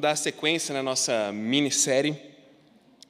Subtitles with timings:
[0.00, 2.18] Vamos dar sequência na nossa minissérie,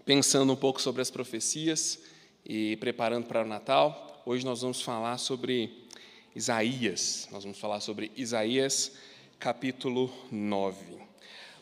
[0.05, 2.01] pensando um pouco sobre as profecias
[2.45, 4.21] e preparando para o Natal.
[4.27, 5.87] Hoje nós vamos falar sobre
[6.35, 7.29] Isaías.
[7.31, 8.91] Nós vamos falar sobre Isaías,
[9.39, 10.97] capítulo 9.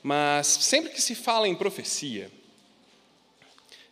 [0.03, 2.31] Mas sempre que se fala em profecia,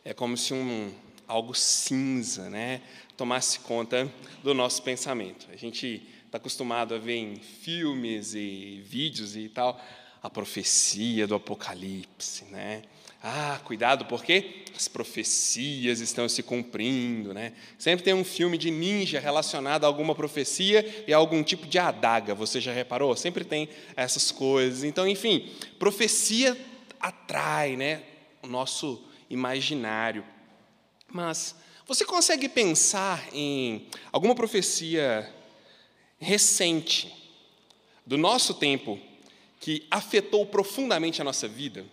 [0.07, 0.91] é como se um
[1.29, 2.81] algo cinza, né,
[3.15, 4.11] tomasse conta
[4.43, 5.49] do nosso pensamento.
[5.53, 9.79] A gente está acostumado a ver em filmes e vídeos e tal
[10.27, 12.83] a profecia do Apocalipse, né?
[13.23, 17.53] Ah, cuidado, porque as profecias estão se cumprindo, né?
[17.79, 21.79] Sempre tem um filme de ninja relacionado a alguma profecia e a algum tipo de
[21.79, 23.15] adaga, você já reparou?
[23.17, 24.83] Sempre tem essas coisas.
[24.83, 26.57] Então, enfim, profecia
[26.99, 28.03] atrai, né,
[28.43, 30.25] o nosso imaginário.
[31.07, 31.55] Mas
[31.87, 35.33] você consegue pensar em alguma profecia
[36.19, 37.15] recente
[38.05, 39.01] do nosso tempo
[39.61, 41.85] que afetou profundamente a nossa vida?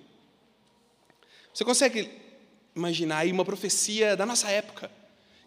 [1.54, 2.10] Você consegue
[2.76, 4.90] imaginar aí uma profecia da nossa época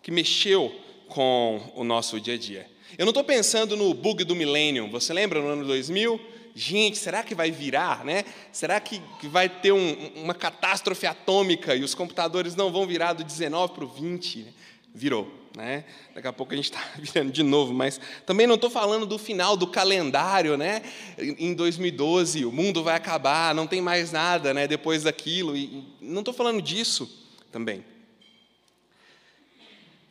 [0.03, 0.75] que mexeu
[1.09, 2.71] com o nosso dia a dia?
[2.97, 4.89] Eu não estou pensando no bug do milênio.
[4.91, 6.21] Você lembra no ano 2000?
[6.55, 8.25] Gente, será que vai virar, né?
[8.51, 13.23] Será que vai ter um, uma catástrofe atômica e os computadores não vão virar do
[13.23, 14.47] 19 para o 20?
[14.95, 15.31] Virou.
[15.57, 15.87] Né?
[16.15, 19.17] Daqui a pouco a gente está virando de novo, mas também não estou falando do
[19.17, 20.83] final do calendário, né?
[21.17, 24.69] Em 2012 o mundo vai acabar, não tem mais nada, né?
[24.69, 27.11] Depois daquilo, e não estou falando disso
[27.51, 27.83] também.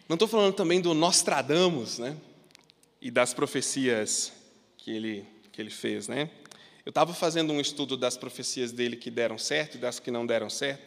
[0.09, 2.17] Não estou falando também do Nostradamus, né?
[2.99, 4.33] E das profecias
[4.79, 6.31] que ele que ele fez, né?
[6.83, 10.25] Eu estava fazendo um estudo das profecias dele que deram certo e das que não
[10.25, 10.81] deram certo.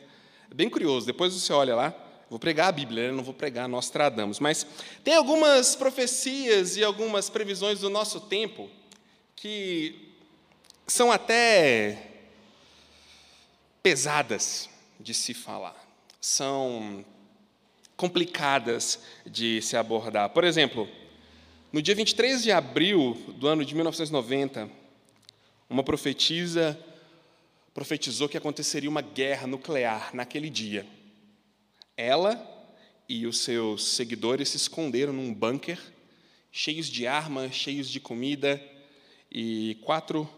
[0.50, 1.06] É bem curioso.
[1.06, 3.12] Depois você olha lá Vou pregar a Bíblia, né?
[3.12, 4.38] não vou pregar Nostradamus.
[4.38, 4.66] Mas
[5.02, 8.68] tem algumas profecias e algumas previsões do nosso tempo
[9.34, 10.14] que
[10.86, 12.10] são até
[13.82, 14.68] pesadas
[15.00, 15.76] de se falar,
[16.20, 17.04] são
[17.96, 20.30] complicadas de se abordar.
[20.30, 20.88] Por exemplo,
[21.72, 24.68] no dia 23 de abril do ano de 1990,
[25.68, 26.78] uma profetisa
[27.72, 30.84] profetizou que aconteceria uma guerra nuclear naquele dia.
[31.98, 32.40] Ela
[33.08, 35.80] e os seus seguidores se esconderam num bunker,
[36.52, 38.62] cheios de armas, cheios de comida,
[39.28, 40.30] e quatro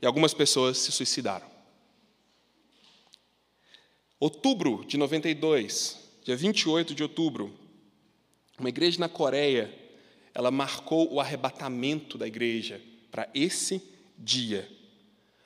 [0.00, 1.50] e algumas pessoas se suicidaram.
[4.20, 7.52] Outubro de 92, dia 28 de outubro,
[8.56, 9.76] uma igreja na Coreia,
[10.32, 12.80] ela marcou o arrebatamento da igreja
[13.10, 13.82] para esse
[14.16, 14.70] dia.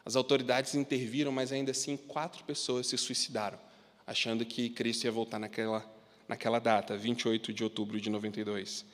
[0.04, 3.58] As autoridades interviram, mas ainda assim quatro pessoas se suicidaram
[4.06, 5.84] achando que Cristo ia voltar naquela,
[6.28, 8.84] naquela data, 28 de outubro de 92.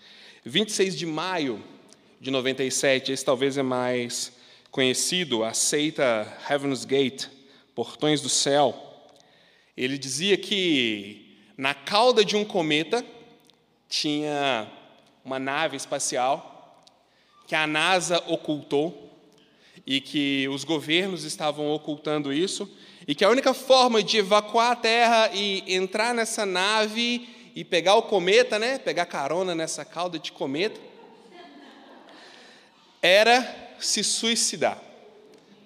[0.45, 1.63] 26 de maio
[2.21, 4.33] de 97, esse talvez é mais
[4.71, 7.27] conhecido, a seita Heaven's Gate,
[7.75, 8.75] Portões do Céu.
[9.77, 13.05] Ele dizia que na cauda de um cometa
[13.89, 14.71] tinha
[15.25, 16.85] uma nave espacial
[17.47, 19.09] que a NASA ocultou
[19.87, 22.71] e que os governos estavam ocultando isso
[23.09, 27.95] e que a única forma de evacuar a Terra e entrar nessa nave e pegar
[27.95, 30.79] o cometa, né, pegar carona nessa cauda de cometa,
[33.01, 34.79] era se suicidar.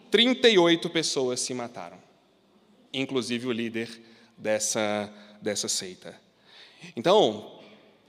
[0.09, 1.99] 38 pessoas se mataram,
[2.93, 3.91] inclusive o líder
[4.39, 6.15] dessa, dessa seita.
[6.95, 7.59] Então,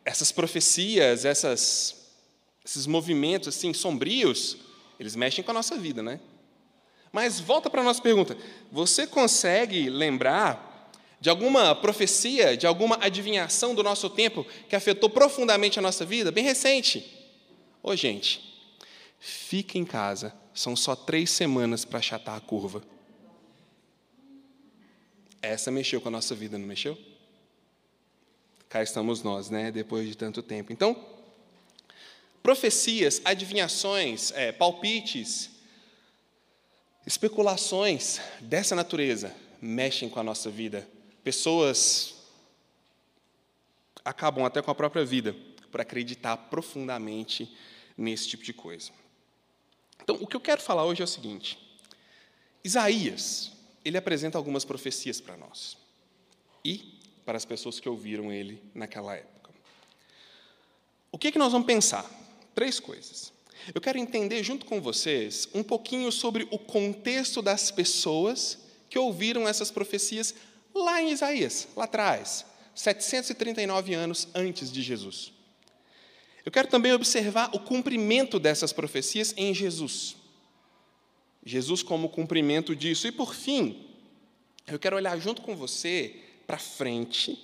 [0.05, 2.11] essas profecias, essas,
[2.63, 4.57] esses movimentos assim sombrios,
[4.99, 6.19] eles mexem com a nossa vida, né?
[7.13, 8.35] Mas volta para a nossa pergunta.
[8.71, 10.89] Você consegue lembrar
[11.21, 16.31] de alguma profecia, de alguma adivinhação do nosso tempo que afetou profundamente a nossa vida?
[16.31, 17.05] Bem recente.
[17.83, 18.59] Ô, gente,
[19.19, 20.33] fica em casa.
[20.55, 22.83] São só três semanas para achatar a curva.
[25.39, 26.97] Essa mexeu com a nossa vida, não mexeu?
[28.69, 29.71] Cá estamos nós, né?
[29.71, 30.73] Depois de tanto tempo.
[30.73, 30.99] Então,
[32.41, 35.52] profecias, adivinhações, é, palpites,
[37.05, 40.87] Especulações dessa natureza mexem com a nossa vida.
[41.23, 42.15] Pessoas
[44.05, 45.35] acabam até com a própria vida
[45.69, 47.53] por acreditar profundamente
[47.97, 48.91] nesse tipo de coisa.
[50.01, 51.59] Então, o que eu quero falar hoje é o seguinte:
[52.63, 53.51] Isaías,
[53.83, 55.77] ele apresenta algumas profecias para nós
[56.63, 59.51] e para as pessoas que ouviram ele naquela época.
[61.11, 62.09] O que, é que nós vamos pensar?
[62.55, 63.32] Três coisas.
[63.73, 68.57] Eu quero entender junto com vocês um pouquinho sobre o contexto das pessoas
[68.89, 70.33] que ouviram essas profecias
[70.73, 72.45] lá em Isaías, lá atrás,
[72.75, 75.31] 739 anos antes de Jesus.
[76.45, 80.15] Eu quero também observar o cumprimento dessas profecias em Jesus.
[81.45, 83.07] Jesus como cumprimento disso.
[83.07, 83.87] E por fim,
[84.67, 87.39] eu quero olhar junto com você para frente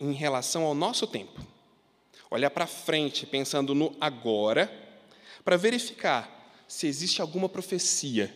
[0.00, 1.40] em relação ao nosso tempo.
[2.30, 4.70] Olhar para frente, pensando no agora,
[5.48, 8.30] para verificar se existe alguma profecia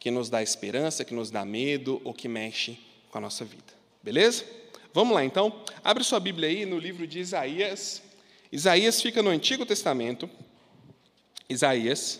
[0.00, 2.76] que nos dá esperança, que nos dá medo ou que mexe
[3.08, 3.72] com a nossa vida.
[4.02, 4.44] Beleza?
[4.92, 5.62] Vamos lá então.
[5.84, 8.02] Abre sua Bíblia aí no livro de Isaías.
[8.50, 10.28] Isaías fica no Antigo Testamento.
[11.48, 12.18] Isaías.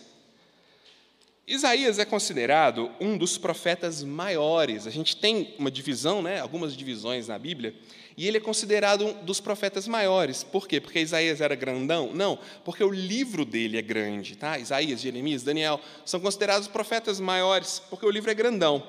[1.51, 4.87] Isaías é considerado um dos profetas maiores.
[4.87, 7.75] A gente tem uma divisão, né, algumas divisões na Bíblia,
[8.17, 10.45] e ele é considerado um dos profetas maiores.
[10.45, 10.81] Por quê?
[10.81, 12.13] Porque Isaías era grandão?
[12.15, 14.37] Não, porque o livro dele é grande.
[14.37, 14.61] Tá?
[14.61, 18.87] Isaías, Jeremias, Daniel são considerados profetas maiores, porque o livro é grandão.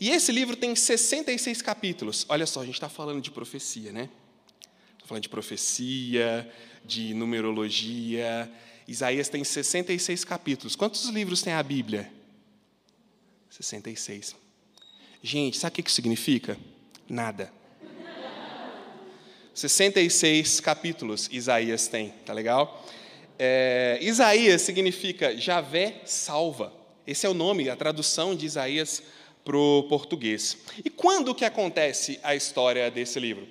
[0.00, 2.24] E esse livro tem 66 capítulos.
[2.30, 4.08] Olha só, a gente está falando de profecia, né?
[4.92, 6.50] Estou falando de profecia,
[6.86, 8.50] de numerologia.
[8.88, 10.74] Isaías tem 66 capítulos.
[10.74, 12.10] Quantos livros tem a Bíblia?
[13.50, 14.34] 66.
[15.22, 16.56] Gente, sabe o que isso significa?
[17.06, 17.52] Nada.
[19.52, 22.86] 66 capítulos Isaías tem, tá legal?
[23.38, 26.72] É, Isaías significa Javé salva.
[27.06, 29.02] Esse é o nome, a tradução de Isaías
[29.44, 30.56] para o português.
[30.82, 33.46] E quando que acontece a história desse livro?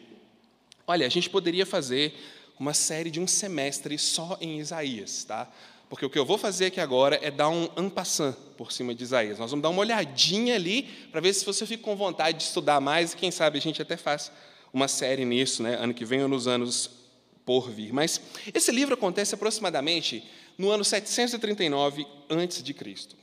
[0.88, 2.16] Olha, a gente poderia fazer
[2.60, 5.50] uma série de um semestre só em Isaías, tá?
[5.90, 9.04] Porque o que eu vou fazer aqui agora é dar um ampassant por cima de
[9.04, 9.40] Isaías.
[9.40, 12.82] Nós vamos dar uma olhadinha ali para ver se você fica com vontade de estudar
[12.82, 14.32] mais e quem sabe a gente até faz
[14.74, 16.90] uma série nisso, né, ano que vem ou nos anos
[17.46, 17.94] por vir.
[17.94, 18.20] Mas
[18.54, 20.24] esse livro acontece aproximadamente
[20.58, 23.16] no ano 739 antes de Cristo.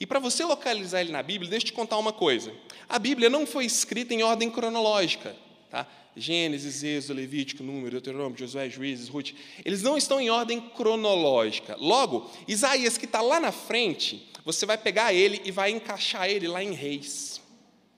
[0.00, 2.52] E para você localizar ele na Bíblia, deixa eu te contar uma coisa.
[2.88, 5.36] A Bíblia não foi escrita em ordem cronológica,
[5.72, 5.86] tá?
[6.14, 9.30] Gênesis, Êxodo, Levítico, Número, Deuteronômio, Josué, Juízes, Ruth,
[9.64, 11.74] eles não estão em ordem cronológica.
[11.80, 16.46] Logo, Isaías, que está lá na frente, você vai pegar ele e vai encaixar ele
[16.46, 17.40] lá em Reis.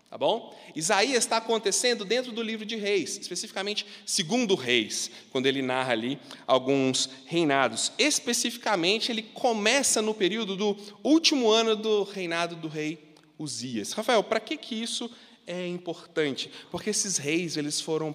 [0.09, 0.57] Tá bom?
[0.77, 6.21] Isaías está acontecendo dentro do livro de Reis, especificamente segundo Reis, quando ele narra ali
[6.47, 7.91] alguns reinados.
[7.99, 13.91] Especificamente, ele começa no período do último ano do reinado do rei Uzias.
[13.91, 15.11] Rafael, para que, que isso
[15.47, 16.51] é importante?
[16.71, 18.15] Porque esses reis eles foram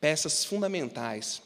[0.00, 1.42] peças fundamentais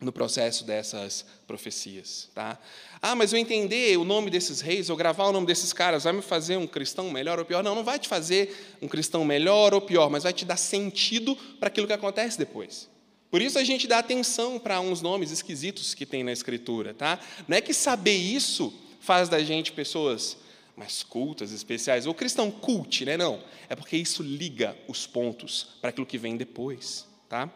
[0.00, 2.58] no processo dessas profecias, tá?
[3.00, 6.12] Ah, mas eu entender o nome desses reis, eu gravar o nome desses caras, vai
[6.12, 7.62] me fazer um cristão melhor ou pior?
[7.62, 11.34] Não, não vai te fazer um cristão melhor ou pior, mas vai te dar sentido
[11.58, 12.90] para aquilo que acontece depois.
[13.30, 17.18] Por isso a gente dá atenção para uns nomes esquisitos que tem na escritura, tá?
[17.48, 20.36] Não é que saber isso faz da gente pessoas
[20.76, 23.16] mais cultas, especiais, ou cristão cult, né?
[23.16, 27.50] Não, é porque isso liga os pontos para aquilo que vem depois, tá?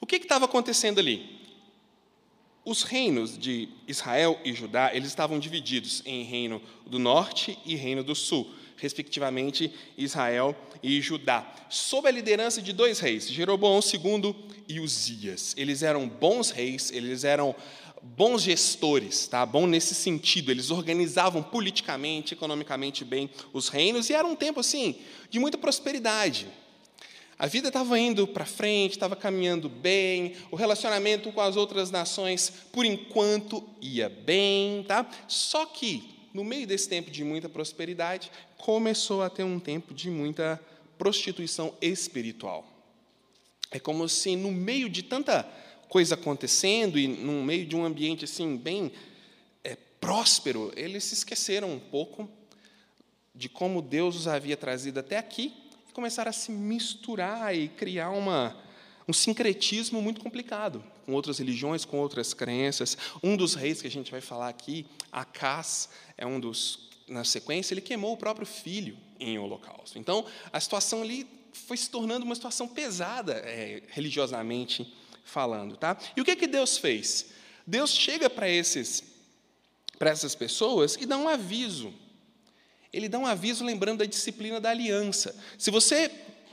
[0.00, 1.38] O que estava acontecendo ali?
[2.64, 8.02] Os reinos de Israel e Judá, eles estavam divididos em reino do norte e reino
[8.02, 14.34] do sul, respectivamente Israel e Judá, sob a liderança de dois reis, Jeroboão II
[14.68, 15.54] e Uzias.
[15.56, 17.54] Eles eram bons reis, eles eram
[18.02, 19.44] bons gestores, tá?
[19.44, 24.96] Bom nesse sentido, eles organizavam politicamente, economicamente bem os reinos e era um tempo assim
[25.30, 26.46] de muita prosperidade.
[27.38, 32.52] A vida estava indo para frente, estava caminhando bem, o relacionamento com as outras nações,
[32.72, 35.08] por enquanto, ia bem, tá?
[35.28, 40.10] Só que, no meio desse tempo de muita prosperidade, começou a ter um tempo de
[40.10, 40.60] muita
[40.96, 42.66] prostituição espiritual.
[43.70, 45.42] É como se, no meio de tanta
[45.88, 48.92] coisa acontecendo e no meio de um ambiente assim bem
[49.64, 52.28] é, próspero, eles se esqueceram um pouco
[53.34, 55.54] de como Deus os havia trazido até aqui
[55.98, 58.56] começaram a se misturar e criar uma,
[59.08, 62.96] um sincretismo muito complicado com outras religiões, com outras crenças.
[63.22, 65.88] Um dos reis que a gente vai falar aqui, Acás,
[66.18, 69.98] é um dos, na sequência, ele queimou o próprio filho em holocausto.
[69.98, 75.76] Então, a situação ali foi se tornando uma situação pesada, é, religiosamente falando.
[75.76, 75.96] Tá?
[76.14, 77.30] E o que, que Deus fez?
[77.66, 79.16] Deus chega para esses
[79.98, 81.92] para essas pessoas e dá um aviso
[82.92, 85.36] ele dá um aviso lembrando da disciplina da aliança.
[85.58, 86.10] Se você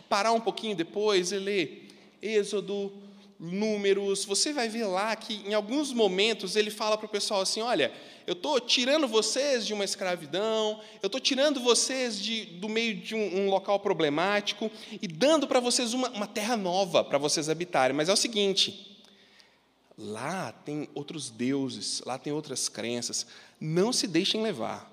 [0.09, 1.84] parar um pouquinho depois e ler
[2.25, 2.91] Êxodo,
[3.37, 7.61] Números, você vai ver lá que em alguns momentos ele fala para o pessoal assim:
[7.61, 7.91] olha,
[8.25, 13.13] eu estou tirando vocês de uma escravidão, eu estou tirando vocês de, do meio de
[13.13, 17.93] um, um local problemático e dando para vocês uma, uma terra nova para vocês habitarem.
[17.93, 18.97] Mas é o seguinte:
[19.97, 23.27] lá tem outros deuses, lá tem outras crenças,
[23.59, 24.89] não se deixem levar.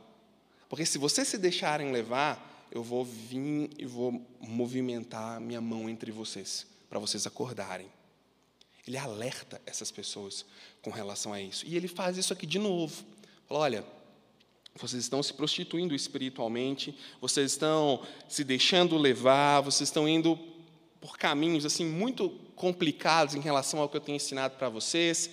[0.68, 6.10] Porque se vocês se deixarem levar, eu vou vir e vou movimentar minha mão entre
[6.10, 7.86] vocês, para vocês acordarem.
[8.86, 10.44] Ele alerta essas pessoas
[10.82, 11.64] com relação a isso.
[11.66, 13.02] E ele faz isso aqui de novo.
[13.48, 13.84] Fala, olha,
[14.74, 20.38] vocês estão se prostituindo espiritualmente, vocês estão se deixando levar, vocês estão indo
[21.00, 25.30] por caminhos assim muito complicados em relação ao que eu tenho ensinado para vocês.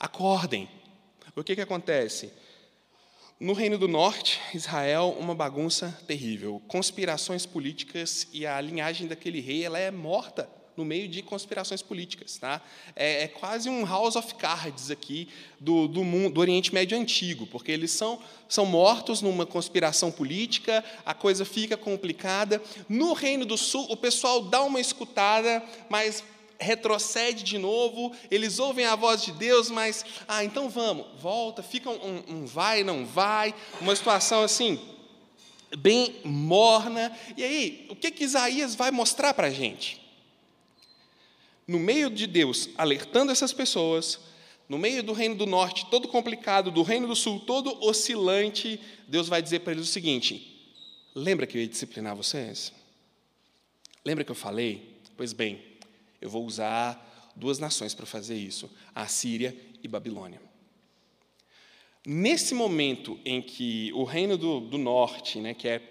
[0.00, 0.68] Acordem.
[1.36, 2.32] O que, que acontece?
[3.38, 6.60] No Reino do Norte, Israel, uma bagunça terrível.
[6.66, 12.38] Conspirações políticas e a linhagem daquele rei ela é morta no meio de conspirações políticas.
[12.38, 12.62] Tá?
[12.94, 17.48] É, é quase um House of Cards aqui do, do, mundo, do Oriente Médio Antigo,
[17.48, 22.62] porque eles são, são mortos numa conspiração política, a coisa fica complicada.
[22.88, 26.22] No Reino do Sul, o pessoal dá uma escutada, mas
[26.60, 31.90] retrocede de novo, eles ouvem a voz de Deus, mas, ah, então vamos, volta, fica
[31.90, 34.80] um, um vai, não vai, uma situação assim,
[35.76, 37.16] bem morna.
[37.36, 40.07] E aí, o que, que Isaías vai mostrar para a gente?
[41.68, 44.18] No meio de Deus alertando essas pessoas,
[44.68, 49.28] no meio do reino do norte todo complicado, do reino do sul todo oscilante, Deus
[49.28, 50.74] vai dizer para eles o seguinte:
[51.14, 52.72] lembra que eu ia disciplinar vocês?
[54.02, 54.96] Lembra que eu falei?
[55.14, 55.62] Pois bem,
[56.20, 60.40] eu vou usar duas nações para fazer isso: a Síria e Babilônia.
[62.06, 65.82] Nesse momento em que o reino do, do norte, né, que é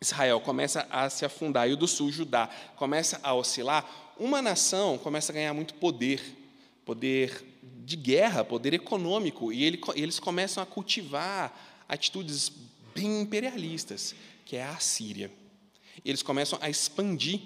[0.00, 4.98] Israel, começa a se afundar e o do sul, Judá, começa a oscilar, uma nação
[4.98, 6.22] começa a ganhar muito poder,
[6.84, 7.44] poder
[7.84, 12.50] de guerra, poder econômico, e ele, eles começam a cultivar atitudes
[12.94, 15.30] bem imperialistas, que é a Síria.
[16.04, 17.40] Eles começam a expandir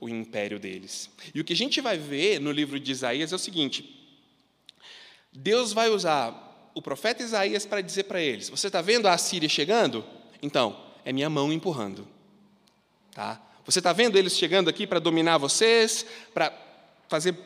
[0.00, 1.10] o império deles.
[1.34, 3.98] E o que a gente vai ver no livro de Isaías é o seguinte:
[5.32, 9.48] Deus vai usar o profeta Isaías para dizer para eles: Você está vendo a Síria
[9.48, 10.04] chegando?
[10.42, 12.06] Então, é minha mão empurrando.
[13.12, 13.42] Tá?
[13.68, 16.50] Você está vendo eles chegando aqui para dominar vocês, para
[17.06, 17.36] fazer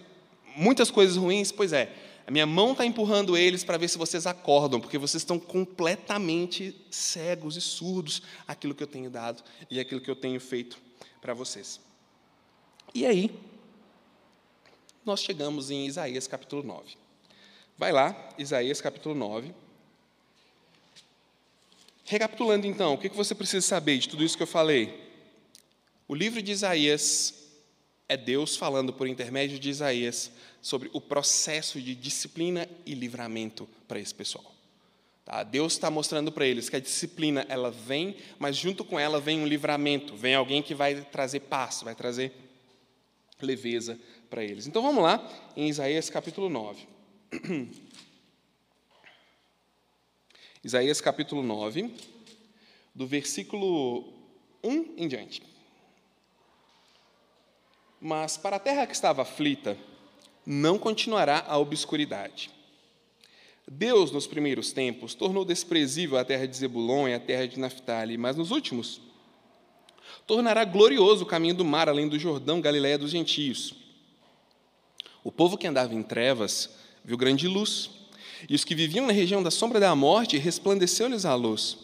[0.55, 1.51] muitas coisas ruins?
[1.51, 1.93] Pois é,
[2.25, 6.81] a minha mão está empurrando eles para ver se vocês acordam, porque vocês estão completamente
[6.93, 10.79] cegos e surdos àquilo que eu tenho dado e àquilo que eu tenho feito
[11.21, 11.81] para vocês.
[12.95, 13.29] E aí,
[15.05, 16.97] nós chegamos em Isaías capítulo 9.
[17.77, 19.53] Vai lá, Isaías capítulo 9.
[22.05, 25.11] Recapitulando então, o que você precisa saber de tudo isso que eu falei?
[26.13, 27.33] O livro de Isaías
[28.07, 33.99] é Deus falando por intermédio de Isaías sobre o processo de disciplina e livramento para
[33.99, 34.55] esse pessoal.
[35.25, 35.43] Tá?
[35.43, 39.41] Deus está mostrando para eles que a disciplina ela vem, mas junto com ela vem
[39.41, 42.31] um livramento, vem alguém que vai trazer paz, vai trazer
[43.41, 44.67] leveza para eles.
[44.67, 45.27] Então vamos lá,
[45.57, 46.87] em Isaías capítulo 9.
[50.63, 51.91] Isaías capítulo 9,
[52.95, 54.13] do versículo
[54.63, 55.52] 1 em diante.
[58.05, 59.79] Mas para a terra que estava aflita,
[60.45, 62.51] não continuará a obscuridade.
[63.71, 68.19] Deus, nos primeiros tempos, tornou desprezível a terra de Zebulon e a terra de Naphtali,
[68.19, 69.01] mas nos últimos
[70.27, 73.73] tornará glorioso o caminho do mar além do Jordão, Galiléia dos gentios.
[75.23, 76.71] O povo que andava em trevas
[77.05, 77.89] viu grande luz,
[78.49, 81.79] e os que viviam na região da sombra da morte resplandeceu-lhes a luz.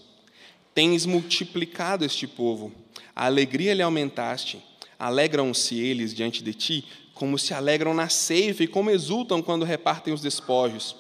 [0.75, 2.73] Tens multiplicado este povo,
[3.15, 4.61] a alegria lhe aumentaste.
[4.99, 10.13] Alegram-se eles diante de ti, como se alegram na ceifa e como exultam quando repartem
[10.13, 10.97] os despojos,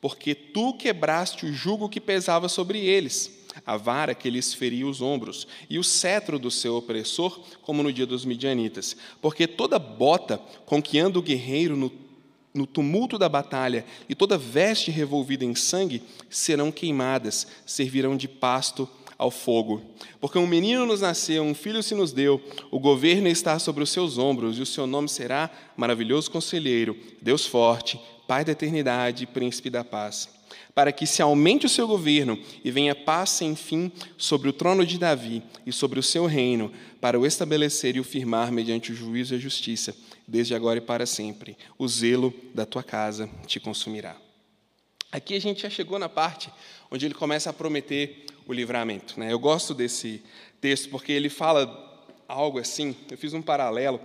[0.00, 5.00] porque tu quebraste o jugo que pesava sobre eles a vara que lhes feria os
[5.00, 8.96] ombros, e o cetro do seu opressor, como no dia dos midianitas.
[9.20, 11.92] Porque toda bota com que anda o guerreiro no,
[12.52, 18.88] no tumulto da batalha, e toda veste revolvida em sangue, serão queimadas, servirão de pasto
[19.18, 19.82] ao fogo.
[20.20, 23.90] Porque um menino nos nasceu, um filho se nos deu, o governo está sobre os
[23.90, 29.68] seus ombros, e o seu nome será Maravilhoso Conselheiro, Deus Forte, Pai da Eternidade, Príncipe
[29.68, 30.38] da Paz
[30.74, 34.86] para que se aumente o seu governo e venha paz sem fim sobre o trono
[34.86, 38.94] de Davi e sobre o seu reino, para o estabelecer e o firmar mediante o
[38.94, 39.92] juízo e a justiça,
[40.26, 41.56] desde agora e para sempre.
[41.76, 44.27] O zelo da tua casa te consumirá.
[45.10, 46.50] Aqui a gente já chegou na parte
[46.90, 49.18] onde ele começa a prometer o livramento.
[49.18, 49.32] Né?
[49.32, 50.22] Eu gosto desse
[50.60, 51.86] texto porque ele fala
[52.28, 54.00] algo assim, eu fiz um paralelo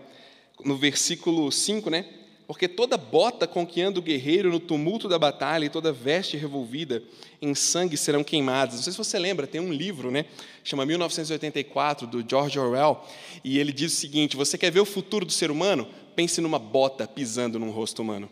[0.64, 2.06] no versículo 5, né?
[2.48, 6.38] Porque toda bota com que anda o guerreiro no tumulto da batalha e toda veste
[6.38, 7.02] revolvida
[7.42, 8.76] em sangue serão queimadas.
[8.76, 10.26] Não sei se você lembra, tem um livro, né?
[10.64, 13.02] Chama 1984, do George Orwell,
[13.44, 15.88] e ele diz o seguinte: Você quer ver o futuro do ser humano?
[16.16, 18.30] Pense numa bota pisando num rosto humano.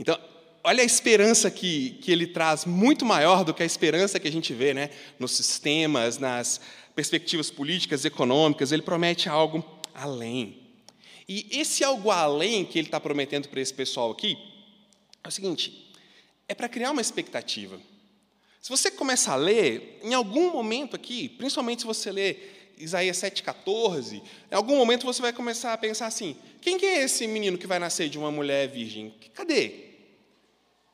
[0.00, 0.18] Então,
[0.66, 4.32] olha a esperança que, que ele traz, muito maior do que a esperança que a
[4.32, 4.90] gente vê né?
[5.16, 6.60] nos sistemas, nas
[6.92, 8.72] perspectivas políticas, econômicas.
[8.72, 10.58] Ele promete algo além.
[11.28, 14.36] E esse algo além que ele está prometendo para esse pessoal aqui
[15.22, 15.92] é o seguinte:
[16.48, 17.80] é para criar uma expectativa.
[18.60, 24.20] Se você começa a ler, em algum momento aqui, principalmente se você ler Isaías 7,14,
[24.50, 27.68] em algum momento você vai começar a pensar assim: quem que é esse menino que
[27.68, 29.14] vai nascer de uma mulher virgem?
[29.32, 29.85] Cadê?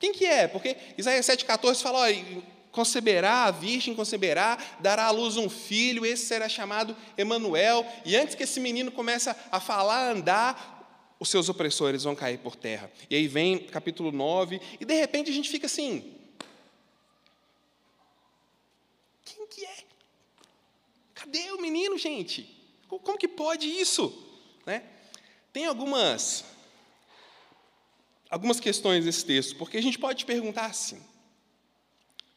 [0.02, 0.48] Quem que é?
[0.48, 2.42] Porque Isaías 7,14 fala: ó,
[2.72, 7.86] conceberá, a virgem conceberá, dará à luz um filho, esse será chamado Emanuel.
[8.04, 12.38] E antes que esse menino comece a falar, a andar, os seus opressores vão cair
[12.38, 12.90] por terra.
[13.08, 16.12] E aí vem capítulo 9, e de repente a gente fica assim:
[19.24, 19.76] quem que é?
[21.14, 22.52] Cadê o menino, gente?
[22.88, 24.12] Como que pode isso?
[24.66, 24.82] Né?
[25.52, 26.44] Tem algumas
[28.32, 30.98] algumas questões nesse texto, porque a gente pode perguntar assim: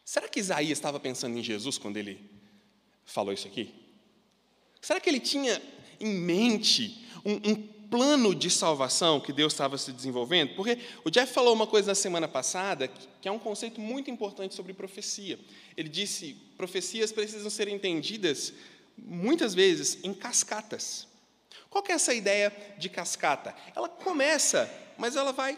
[0.03, 2.19] será que Isaías estava pensando em Jesus quando ele
[3.05, 3.73] falou isso aqui?
[4.81, 5.59] Será que ele tinha
[5.99, 7.55] em mente um, um
[7.89, 10.53] plano de salvação que Deus estava se desenvolvendo?
[10.55, 12.89] Porque o Jeff falou uma coisa na semana passada
[13.21, 15.39] que é um conceito muito importante sobre profecia.
[15.77, 18.51] Ele disse: profecias precisam ser entendidas
[18.97, 21.07] muitas vezes em cascatas.
[21.69, 23.55] Qual que é essa ideia de cascata?
[23.73, 25.57] Ela começa, mas ela vai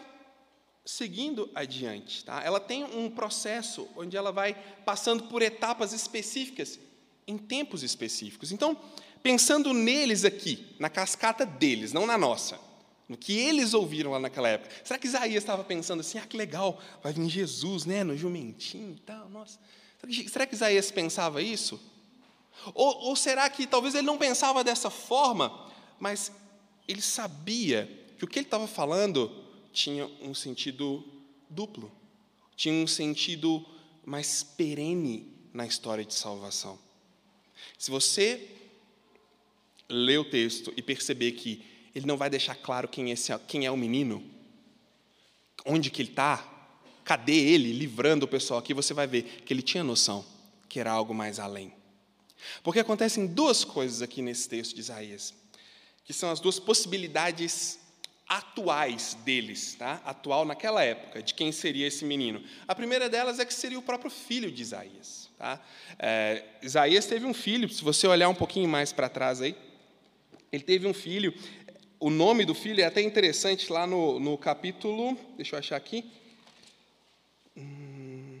[0.88, 2.24] seguindo adiante.
[2.24, 2.42] Tá?
[2.42, 4.54] Ela tem um processo onde ela vai
[4.86, 6.80] passando por etapas específicas
[7.26, 8.52] em tempos específicos.
[8.52, 8.74] Então,
[9.22, 12.58] pensando neles aqui, na cascata deles, não na nossa,
[13.06, 14.74] no que eles ouviram lá naquela época.
[14.82, 18.96] Será que Isaías estava pensando assim, ah, que legal, vai vir Jesus, né, no jumentinho
[18.96, 19.58] e tal, nossa.
[20.26, 21.78] Será que Isaías pensava isso?
[22.72, 26.32] Ou, ou será que talvez ele não pensava dessa forma, mas
[26.88, 29.47] ele sabia que o que ele estava falando
[29.78, 31.04] tinha um sentido
[31.48, 31.92] duplo,
[32.56, 33.64] tinha um sentido
[34.04, 36.76] mais perene na história de salvação.
[37.78, 38.56] Se você
[39.88, 43.66] ler o texto e perceber que ele não vai deixar claro quem é, esse, quem
[43.66, 44.20] é o menino,
[45.64, 49.62] onde que ele está, cadê ele livrando o pessoal aqui, você vai ver que ele
[49.62, 50.26] tinha noção
[50.68, 51.72] que era algo mais além.
[52.64, 55.32] Porque acontecem duas coisas aqui nesse texto de Isaías,
[56.04, 57.78] que são as duas possibilidades
[58.28, 60.02] atuais deles, tá?
[60.04, 62.42] atual naquela época, de quem seria esse menino.
[62.66, 65.30] A primeira delas é que seria o próprio filho de Isaías.
[65.38, 65.58] Tá?
[65.98, 69.56] É, Isaías teve um filho, se você olhar um pouquinho mais para trás aí,
[70.52, 71.32] ele teve um filho,
[71.98, 76.04] o nome do filho é até interessante lá no, no capítulo, deixa eu achar aqui.
[77.56, 78.40] Hum,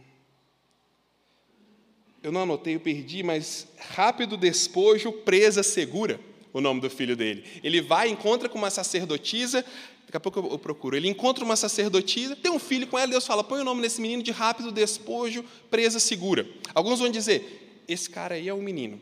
[2.22, 6.20] eu não anotei, eu perdi, mas rápido despojo, presa segura
[6.52, 7.44] o nome do filho dele.
[7.62, 9.64] Ele vai, encontra com uma sacerdotisa,
[10.06, 10.96] daqui a pouco eu procuro.
[10.96, 14.00] Ele encontra uma sacerdotisa, tem um filho com ela, Deus fala: põe o nome desse
[14.00, 16.46] menino de rápido despojo, presa segura.
[16.74, 19.00] Alguns vão dizer: esse cara aí é o menino,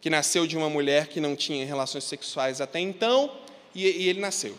[0.00, 3.30] que nasceu de uma mulher que não tinha relações sexuais até então,
[3.74, 4.56] e, e ele nasceu.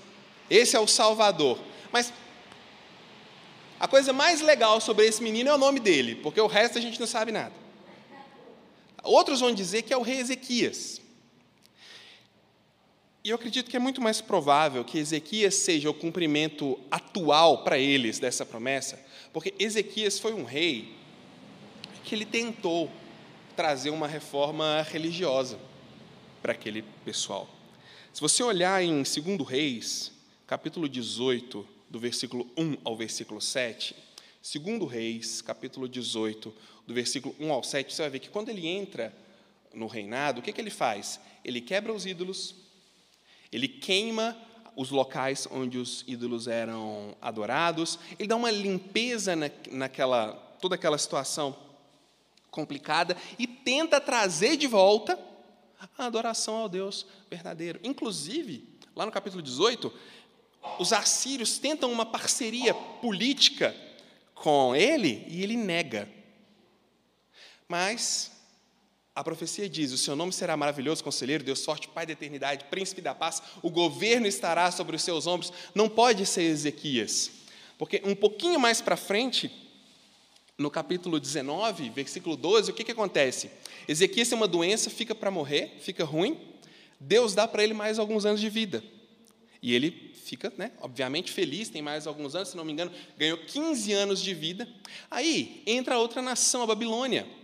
[0.49, 1.57] Esse é o Salvador.
[1.91, 2.13] Mas
[3.79, 6.81] a coisa mais legal sobre esse menino é o nome dele, porque o resto a
[6.81, 7.53] gente não sabe nada.
[9.03, 11.00] Outros vão dizer que é o rei Ezequias.
[13.23, 17.77] E eu acredito que é muito mais provável que Ezequias seja o cumprimento atual para
[17.77, 18.99] eles dessa promessa,
[19.31, 20.95] porque Ezequias foi um rei
[22.03, 22.91] que ele tentou
[23.55, 25.59] trazer uma reforma religiosa
[26.41, 27.47] para aquele pessoal.
[28.11, 30.11] Se você olhar em 2 Reis,
[30.47, 33.95] capítulo 18, do versículo 1 ao versículo 7,
[34.41, 36.51] 2 Reis, capítulo 18,
[36.87, 39.15] do versículo 1 ao 7, você vai ver que quando ele entra
[39.73, 41.19] no reinado, o que, que ele faz?
[41.45, 42.55] Ele quebra os ídolos,
[43.51, 44.37] ele queima
[44.75, 50.97] os locais onde os ídolos eram adorados, ele dá uma limpeza na, naquela toda aquela
[50.97, 51.55] situação
[52.49, 55.19] complicada e tenta trazer de volta
[55.97, 57.79] a adoração ao Deus verdadeiro.
[57.83, 59.91] Inclusive, lá no capítulo 18,
[60.79, 63.75] os assírios tentam uma parceria política
[64.35, 66.07] com ele e ele nega.
[67.67, 68.31] Mas
[69.13, 73.01] a profecia diz: O seu nome será maravilhoso, conselheiro, Deus forte, Pai da eternidade, príncipe
[73.01, 75.51] da paz, o governo estará sobre os seus ombros.
[75.75, 77.31] Não pode ser Ezequias,
[77.77, 79.51] porque um pouquinho mais para frente,
[80.57, 83.51] no capítulo 19, versículo 12, o que, que acontece?
[83.87, 86.39] Ezequias tem uma doença, fica para morrer, fica ruim,
[86.99, 88.83] Deus dá para ele mais alguns anos de vida.
[89.61, 93.37] E ele fica, né, obviamente, feliz, tem mais alguns anos, se não me engano, ganhou
[93.37, 94.67] 15 anos de vida.
[95.09, 97.40] Aí entra outra nação, a Babilônia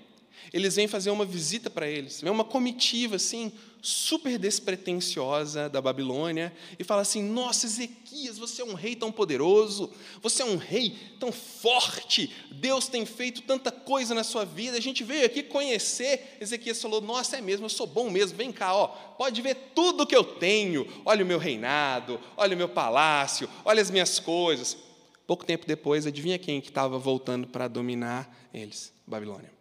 [0.53, 2.21] eles vêm fazer uma visita para eles.
[2.21, 8.65] Vem uma comitiva assim, super despretensiosa da Babilônia e fala assim: Nossa, Ezequias, você é
[8.65, 14.13] um rei tão poderoso, você é um rei tão forte, Deus tem feito tanta coisa
[14.13, 16.37] na sua vida, a gente veio aqui conhecer.
[16.39, 20.05] Ezequias falou: Nossa, é mesmo, eu sou bom mesmo, vem cá, ó, pode ver tudo
[20.07, 24.77] que eu tenho, olha o meu reinado, olha o meu palácio, olha as minhas coisas.
[25.25, 28.93] Pouco tempo depois, adivinha quem que estava voltando para dominar eles?
[29.05, 29.56] Babilônia.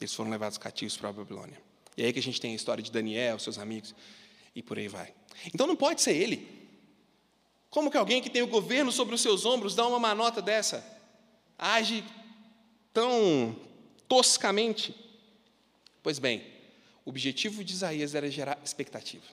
[0.00, 1.60] Eles foram levados cativos para a Babilônia.
[1.96, 3.94] E é aí que a gente tem a história de Daniel, seus amigos,
[4.54, 5.14] e por aí vai.
[5.52, 6.48] Então não pode ser ele.
[7.70, 10.84] Como que alguém que tem o governo sobre os seus ombros dá uma manota dessa?
[11.58, 12.04] Age
[12.92, 13.56] tão
[14.08, 14.94] toscamente?
[16.02, 16.44] Pois bem,
[17.04, 19.24] o objetivo de Isaías era gerar expectativa.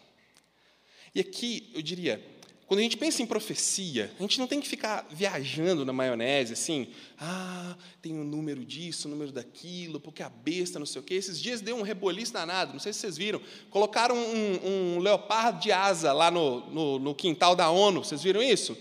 [1.13, 2.23] E aqui eu diria,
[2.71, 6.53] quando a gente pensa em profecia, a gente não tem que ficar viajando na maionese,
[6.53, 6.87] assim,
[7.19, 11.01] ah, tem o um número disso, o um número daquilo, porque a besta, não sei
[11.01, 11.15] o quê.
[11.15, 13.41] Esses dias deu um reboliço danado, não sei se vocês viram.
[13.69, 18.41] Colocaram um, um leopardo de asa lá no, no, no quintal da ONU, vocês viram
[18.41, 18.77] isso?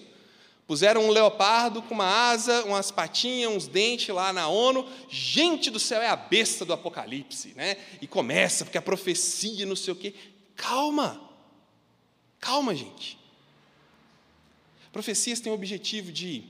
[0.69, 4.87] Puseram um leopardo com uma asa, umas patinhas, uns dentes lá na ONU.
[5.09, 7.77] Gente do céu, é a besta do Apocalipse, né?
[8.01, 10.15] E começa, porque a profecia, não sei o quê.
[10.55, 11.21] Calma,
[12.39, 13.19] calma, gente.
[14.93, 16.45] Profecias têm o objetivo de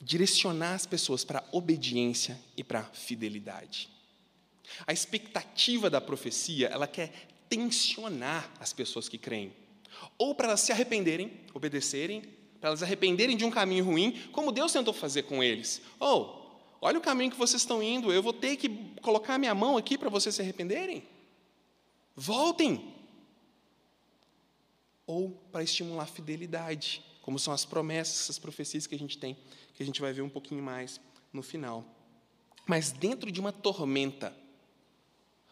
[0.00, 3.88] direcionar as pessoas para a obediência e para a fidelidade.
[4.86, 9.52] A expectativa da profecia, ela quer tensionar as pessoas que creem,
[10.18, 12.22] ou para elas se arrependerem, obedecerem,
[12.58, 15.82] para elas arrependerem de um caminho ruim, como Deus tentou fazer com eles.
[16.00, 18.68] Ou, olha o caminho que vocês estão indo, eu vou ter que
[19.02, 21.04] colocar minha mão aqui para vocês se arrependerem.
[22.16, 22.94] Voltem,
[25.06, 29.36] ou para estimular a fidelidade, como são as promessas, as profecias que a gente tem,
[29.74, 31.00] que a gente vai ver um pouquinho mais
[31.32, 31.84] no final.
[32.66, 34.36] Mas dentro de uma tormenta,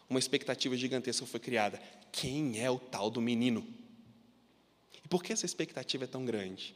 [0.08, 1.80] uma expectativa gigantesca foi criada.
[2.12, 3.66] Quem é o tal do menino?
[5.04, 6.74] E por que essa expectativa é tão grande?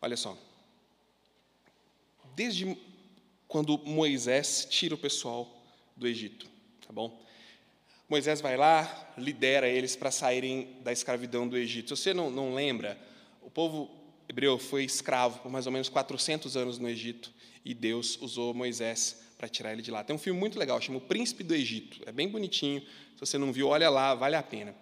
[0.00, 0.36] Olha só.
[2.34, 2.76] Desde
[3.48, 5.64] quando Moisés tira o pessoal
[5.96, 6.48] do Egito,
[6.86, 7.25] tá bom?
[8.08, 11.96] Moisés vai lá, lidera eles para saírem da escravidão do Egito.
[11.96, 12.96] Se você não, não lembra,
[13.42, 13.90] o povo
[14.28, 17.32] hebreu foi escravo por mais ou menos 400 anos no Egito
[17.64, 20.04] e Deus usou Moisés para tirar ele de lá.
[20.04, 22.00] Tem um filme muito legal, chama O Príncipe do Egito.
[22.06, 22.80] É bem bonitinho.
[22.80, 24.72] Se você não viu, olha lá, vale a pena.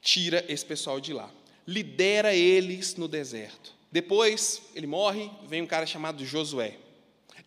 [0.00, 1.30] Tira esse pessoal de lá.
[1.66, 3.74] Lidera eles no deserto.
[3.92, 6.78] Depois, ele morre, vem um cara chamado Josué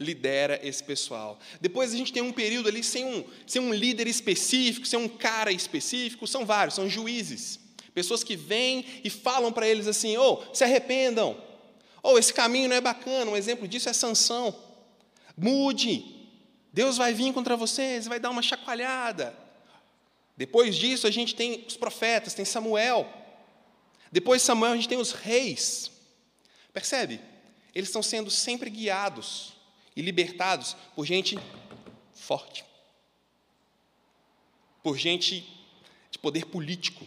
[0.01, 1.39] lidera esse pessoal.
[1.59, 5.07] Depois a gente tem um período ali sem um, sem um líder específico, sem um
[5.07, 7.59] cara específico, são vários, são juízes.
[7.93, 11.37] Pessoas que vêm e falam para eles assim: oh, se arrependam.
[12.03, 13.31] Oh, esse caminho não é bacana.
[13.31, 14.55] Um exemplo disso é Sansão.
[15.37, 16.19] Mude.
[16.73, 19.37] Deus vai vir contra vocês, vai dar uma chacoalhada.
[20.37, 23.07] Depois disso, a gente tem os profetas, tem Samuel.
[24.11, 25.91] Depois de Samuel, a gente tem os reis.
[26.73, 27.19] Percebe?
[27.75, 29.53] Eles estão sendo sempre guiados
[29.95, 31.37] e libertados por gente
[32.13, 32.63] forte,
[34.81, 35.45] por gente
[36.09, 37.05] de poder político,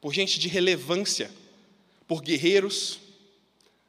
[0.00, 1.30] por gente de relevância,
[2.06, 2.98] por guerreiros,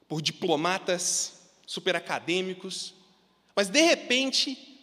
[0.07, 2.93] por diplomatas superacadêmicos,
[3.55, 4.79] mas de repente,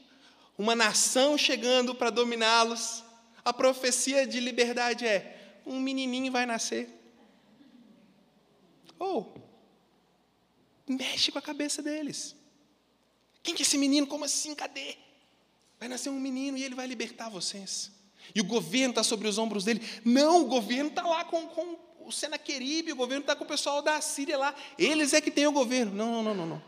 [0.56, 3.04] uma nação chegando para dominá-los,
[3.44, 6.88] a profecia de liberdade é: um menininho vai nascer.
[8.98, 9.34] Ou,
[10.86, 12.36] oh, mexe com a cabeça deles.
[13.42, 14.06] Quem que é esse menino?
[14.06, 14.54] Como assim?
[14.54, 14.96] Cadê?
[15.78, 17.90] Vai nascer um menino e ele vai libertar vocês.
[18.34, 19.80] E o governo está sobre os ombros dele.
[20.04, 23.80] Não, o governo está lá com, com o Senaqueribe, o governo está com o pessoal
[23.82, 24.54] da Síria lá.
[24.78, 25.94] Eles é que têm o governo.
[25.94, 26.62] Não, não, não, não, não.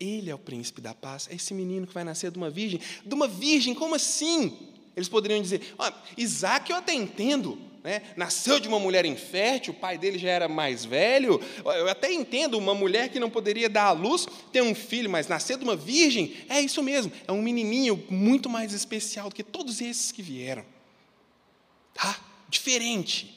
[0.00, 1.28] Ele é o príncipe da paz.
[1.30, 2.80] É esse menino que vai nascer de uma virgem.
[3.04, 4.74] De uma virgem, como assim?
[4.96, 8.02] Eles poderiam dizer: ah, Isaac eu até entendo, né?
[8.16, 11.40] nasceu de uma mulher infértil, o pai dele já era mais velho.
[11.64, 15.26] Eu até entendo uma mulher que não poderia dar à luz, ter um filho, mas
[15.26, 19.42] nascer de uma virgem, é isso mesmo, é um menininho muito mais especial do que
[19.42, 20.66] todos esses que vieram.
[21.94, 22.20] Tá?
[22.50, 23.34] Diferente.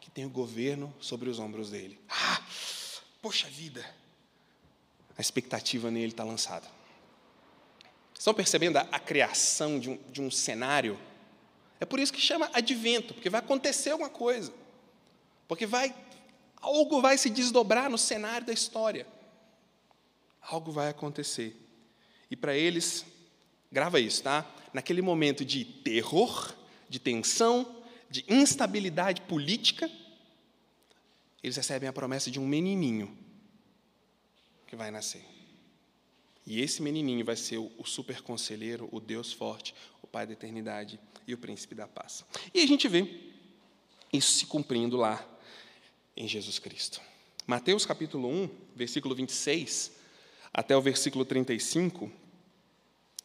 [0.00, 2.00] Que tem o governo sobre os ombros dele.
[2.08, 2.40] Ah,
[3.20, 3.84] poxa vida.
[5.14, 6.66] A expectativa nele está lançada.
[8.18, 10.98] Estão percebendo a, a criação de um, de um cenário
[11.80, 14.52] é por isso que chama advento, porque vai acontecer alguma coisa.
[15.46, 15.94] Porque vai
[16.60, 19.06] algo vai se desdobrar no cenário da história.
[20.40, 21.56] Algo vai acontecer.
[22.30, 23.04] E para eles,
[23.70, 24.46] grava isso, tá?
[24.72, 26.54] Naquele momento de terror,
[26.88, 27.76] de tensão,
[28.10, 29.90] de instabilidade política,
[31.42, 33.16] eles recebem a promessa de um menininho
[34.66, 35.37] que vai nascer.
[36.48, 40.98] E esse menininho vai ser o super conselheiro, o Deus forte, o Pai da eternidade
[41.26, 42.24] e o príncipe da paz.
[42.54, 43.06] E a gente vê
[44.10, 45.22] isso se cumprindo lá
[46.16, 47.02] em Jesus Cristo.
[47.46, 49.92] Mateus capítulo 1, versículo 26
[50.50, 52.10] até o versículo 35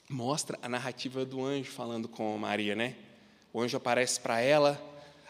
[0.10, 2.98] mostra a narrativa do anjo falando com Maria, né?
[3.54, 4.78] O anjo aparece para ela,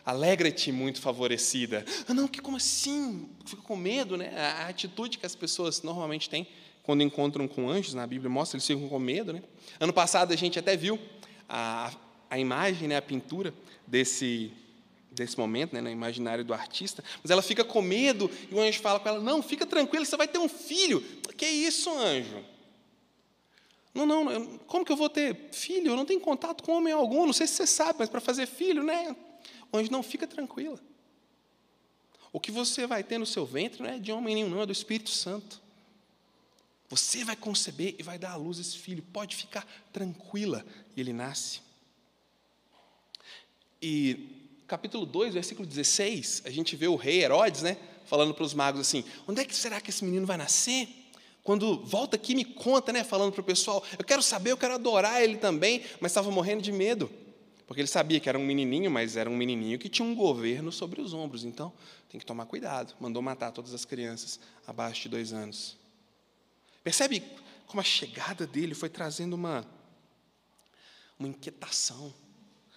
[0.05, 1.85] Alegra-te muito favorecida.
[2.07, 3.29] Ah, não, que como assim?
[3.45, 4.37] Fica com medo, né?
[4.37, 6.45] A atitude que as pessoas normalmente têm
[6.83, 9.41] quando encontram com anjos, na Bíblia mostra, eles ficam com medo, né?
[9.79, 10.99] Ano passado a gente até viu
[11.47, 11.91] a,
[12.29, 13.53] a imagem, né, a pintura
[13.87, 14.51] desse,
[15.09, 18.81] desse momento, né, no imaginário do artista, mas ela fica com medo e o anjo
[18.81, 21.01] fala com ela: Não, fica tranquila, você vai ter um filho.
[21.37, 22.43] Que isso, anjo?
[23.93, 25.91] Não, não, como que eu vou ter filho?
[25.91, 28.45] Eu não tenho contato com homem algum, não sei se você sabe, mas para fazer
[28.45, 29.15] filho, né?
[29.71, 30.79] O anjo não fica tranquila.
[32.31, 34.65] O que você vai ter no seu ventre não é de homem nenhum, não, é
[34.65, 35.62] do Espírito Santo.
[36.93, 40.63] Você vai conceber e vai dar à luz esse filho, pode ficar tranquila.
[40.95, 41.59] E ele nasce.
[43.81, 48.53] E capítulo 2, versículo 16, a gente vê o rei Herodes, né, falando para os
[48.53, 50.87] magos assim: onde é que será que esse menino vai nascer?
[51.43, 54.75] Quando volta aqui, me conta, né, falando para o pessoal: eu quero saber, eu quero
[54.75, 57.09] adorar ele também, mas estava morrendo de medo.
[57.65, 60.71] Porque ele sabia que era um menininho, mas era um menininho que tinha um governo
[60.71, 61.43] sobre os ombros.
[61.43, 61.73] Então,
[62.07, 62.93] tem que tomar cuidado.
[62.99, 65.81] Mandou matar todas as crianças abaixo de dois anos.
[66.83, 67.23] Percebe
[67.65, 69.65] como a chegada dele foi trazendo uma,
[71.17, 72.13] uma inquietação.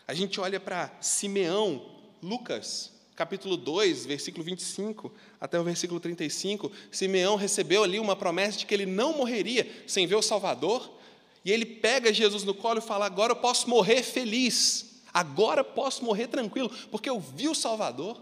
[0.07, 1.85] A gente olha para Simeão,
[2.23, 6.71] Lucas, capítulo 2, versículo 25 até o versículo 35.
[6.93, 10.93] Simeão recebeu ali uma promessa de que ele não morreria sem ver o Salvador.
[11.45, 16.05] E ele pega Jesus no colo e fala: Agora eu posso morrer feliz, agora posso
[16.05, 18.21] morrer tranquilo, porque eu vi o Salvador.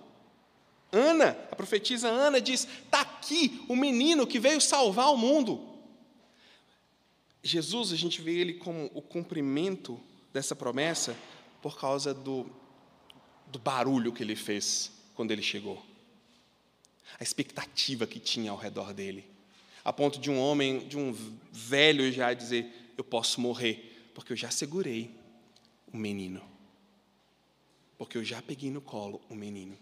[0.90, 5.73] Ana, a profetisa Ana diz: Está aqui o menino que veio salvar o mundo.
[7.44, 10.00] Jesus, a gente vê ele como o cumprimento
[10.32, 11.14] dessa promessa
[11.60, 12.50] por causa do,
[13.48, 15.84] do barulho que ele fez quando ele chegou.
[17.20, 19.30] A expectativa que tinha ao redor dele.
[19.84, 21.12] A ponto de um homem, de um
[21.52, 25.14] velho já dizer: eu posso morrer, porque eu já segurei
[25.92, 26.42] o menino.
[27.98, 29.78] Porque eu já peguei no colo o menino.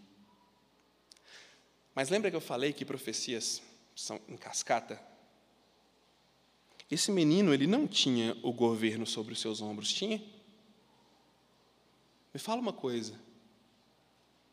[1.95, 3.63] Mas lembra que eu falei que profecias
[3.95, 5.12] são em cascata?
[6.93, 10.23] Esse menino, ele não tinha o governo sobre os seus ombros, tinha?
[12.35, 13.19] Me fala uma coisa.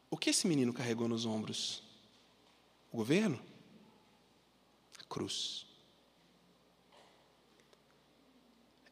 [0.09, 1.83] O que esse menino carregou nos ombros?
[2.93, 3.37] O governo?
[4.97, 5.67] A cruz.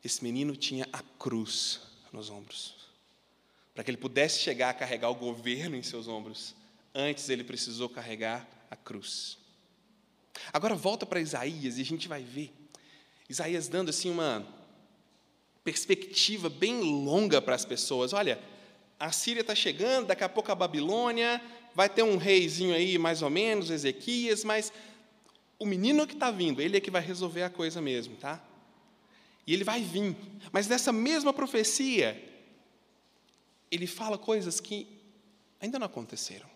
[0.04, 1.82] esse menino tinha a cruz
[2.12, 2.76] nos ombros.
[3.74, 6.56] Para que ele pudesse chegar a carregar o governo em seus ombros,
[6.94, 9.38] antes ele precisou carregar a cruz.
[10.52, 12.54] Agora volta para Isaías e a gente vai ver
[13.30, 14.46] Isaías dando assim uma
[15.64, 18.14] perspectiva bem longa para as pessoas.
[18.14, 18.40] Olha,
[19.00, 21.42] a Síria está chegando, daqui a pouco a Babilônia,
[21.76, 24.72] vai ter um reizinho aí, mais ou menos, Ezequias, mas
[25.60, 28.44] o menino que está vindo, ele é que vai resolver a coisa mesmo, tá?
[29.46, 30.16] E ele vai vir.
[30.52, 32.22] Mas nessa mesma profecia,
[33.72, 34.88] ele fala coisas que
[35.60, 36.50] ainda não aconteceram.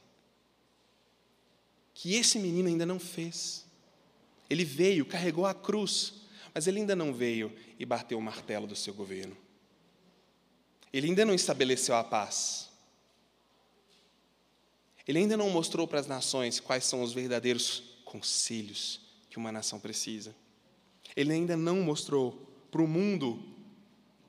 [1.93, 3.65] Que esse menino ainda não fez.
[4.49, 6.13] Ele veio, carregou a cruz,
[6.53, 9.35] mas ele ainda não veio e bateu o martelo do seu governo.
[10.91, 12.69] Ele ainda não estabeleceu a paz.
[15.07, 19.79] Ele ainda não mostrou para as nações quais são os verdadeiros conselhos que uma nação
[19.79, 20.35] precisa.
[21.15, 22.33] Ele ainda não mostrou
[22.69, 23.41] para o mundo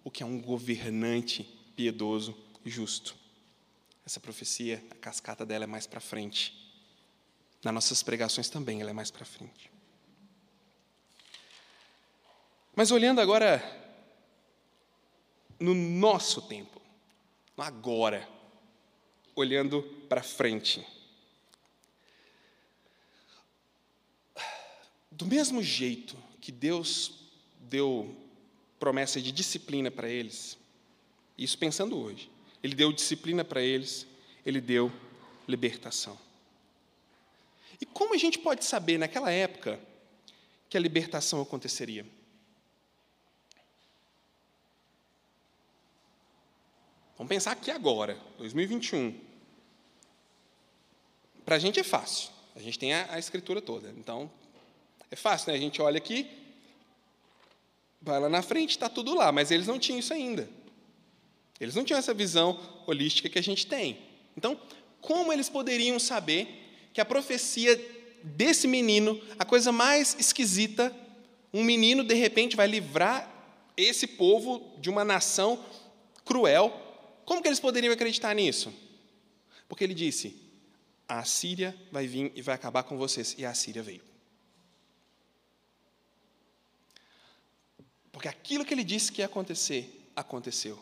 [0.05, 1.43] o que é um governante
[1.75, 3.17] piedoso e justo.
[4.07, 6.63] Essa profecia, a cascata dela é mais para frente.
[7.65, 9.72] Nas nossas pregações também ela é mais para frente.
[12.75, 13.63] Mas olhando agora
[15.61, 16.81] no nosso tempo,
[17.57, 18.29] agora,
[19.37, 20.85] olhando para frente.
[25.11, 27.13] Do mesmo jeito que Deus
[27.61, 28.17] deu
[28.81, 30.59] promessa de disciplina para eles.
[31.39, 32.29] Isso pensando hoje.
[32.63, 34.07] Ele deu disciplina para eles,
[34.45, 34.91] ele deu
[35.47, 36.19] libertação.
[37.81, 39.79] E como a gente pode saber naquela época
[40.69, 42.05] que a libertação aconteceria?
[47.23, 49.15] Vamos pensar aqui agora, 2021.
[51.45, 54.29] Para a gente é fácil, a gente tem a, a escritura toda, então
[55.09, 55.57] é fácil, né?
[55.57, 56.29] A gente olha aqui,
[58.01, 60.51] vai lá na frente, está tudo lá, mas eles não tinham isso ainda.
[61.61, 62.59] Eles não tinham essa visão
[62.89, 63.99] holística que a gente tem.
[64.37, 64.61] Então,
[65.01, 66.49] como eles poderiam saber
[66.93, 67.81] que a profecia
[68.25, 70.93] desse menino, a coisa mais esquisita,
[71.55, 73.33] um menino de repente vai livrar
[73.77, 75.65] esse povo de uma nação
[76.25, 76.82] cruel?
[77.25, 78.73] Como que eles poderiam acreditar nisso?
[79.69, 80.41] Porque ele disse:
[81.09, 83.35] a Síria vai vir e vai acabar com vocês.
[83.39, 84.03] E a Síria veio.
[88.11, 90.79] Porque aquilo que ele disse que ia acontecer, aconteceu.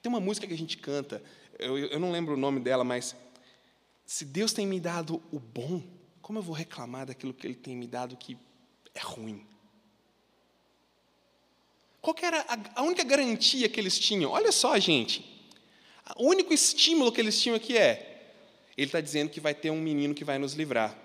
[0.00, 1.22] Tem uma música que a gente canta,
[1.58, 3.14] eu, eu não lembro o nome dela, mas
[4.04, 5.82] se Deus tem me dado o bom,
[6.20, 8.36] como eu vou reclamar daquilo que Ele tem me dado que
[8.94, 9.46] é ruim?
[12.00, 14.32] Qual era a, a única garantia que eles tinham?
[14.32, 15.41] Olha só, gente.
[16.16, 18.34] O único estímulo que eles tinham aqui é:
[18.76, 20.96] Ele está dizendo que vai ter um menino que vai nos livrar.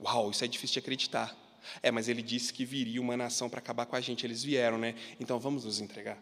[0.00, 1.36] Uau, isso é difícil de acreditar.
[1.82, 4.24] É, mas ele disse que viria uma nação para acabar com a gente.
[4.24, 4.94] Eles vieram, né?
[5.18, 6.18] Então vamos nos entregar.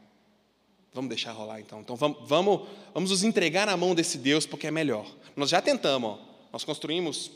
[0.93, 1.81] Vamos deixar rolar então.
[1.81, 5.07] Então vamos, vamos, vamos nos entregar na mão desse Deus porque é melhor.
[5.37, 6.19] Nós já tentamos, ó.
[6.53, 7.31] nós construímos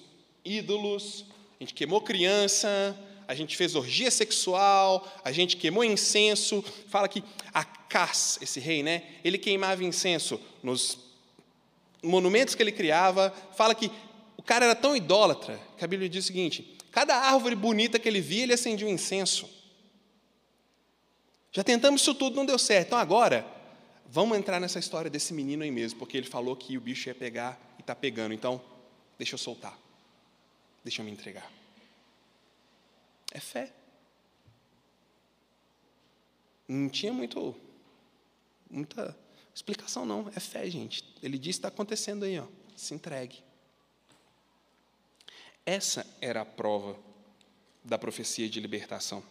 [0.45, 1.27] ídolos,
[1.61, 2.97] a gente queimou criança,
[3.33, 6.63] a gente fez orgia sexual, a gente queimou incenso.
[6.89, 9.05] Fala que Acás, esse rei, né?
[9.25, 10.99] Ele queimava incenso nos
[12.03, 13.35] monumentos que ele criava.
[13.57, 13.91] Fala que
[14.37, 18.07] o cara era tão idólatra que a Bíblia diz o seguinte: cada árvore bonita que
[18.07, 19.49] ele via, ele acendia um incenso.
[21.51, 22.89] Já tentamos isso tudo, não deu certo.
[22.89, 23.47] Então agora,
[24.11, 27.15] vamos entrar nessa história desse menino aí mesmo, porque ele falou que o bicho ia
[27.15, 28.35] pegar e está pegando.
[28.35, 28.61] Então,
[29.17, 29.79] deixa eu soltar.
[30.85, 31.62] Deixa eu me entregar.
[33.33, 33.73] É fé.
[36.69, 37.57] Não tinha muito,
[38.71, 39.19] muita
[39.53, 40.31] explicação, não.
[40.37, 41.05] É fé, gente.
[41.21, 42.47] Ele disse está acontecendo aí, ó.
[42.77, 43.43] Se entregue.
[45.67, 46.97] Essa era a prova
[47.85, 49.25] da profecia de libertação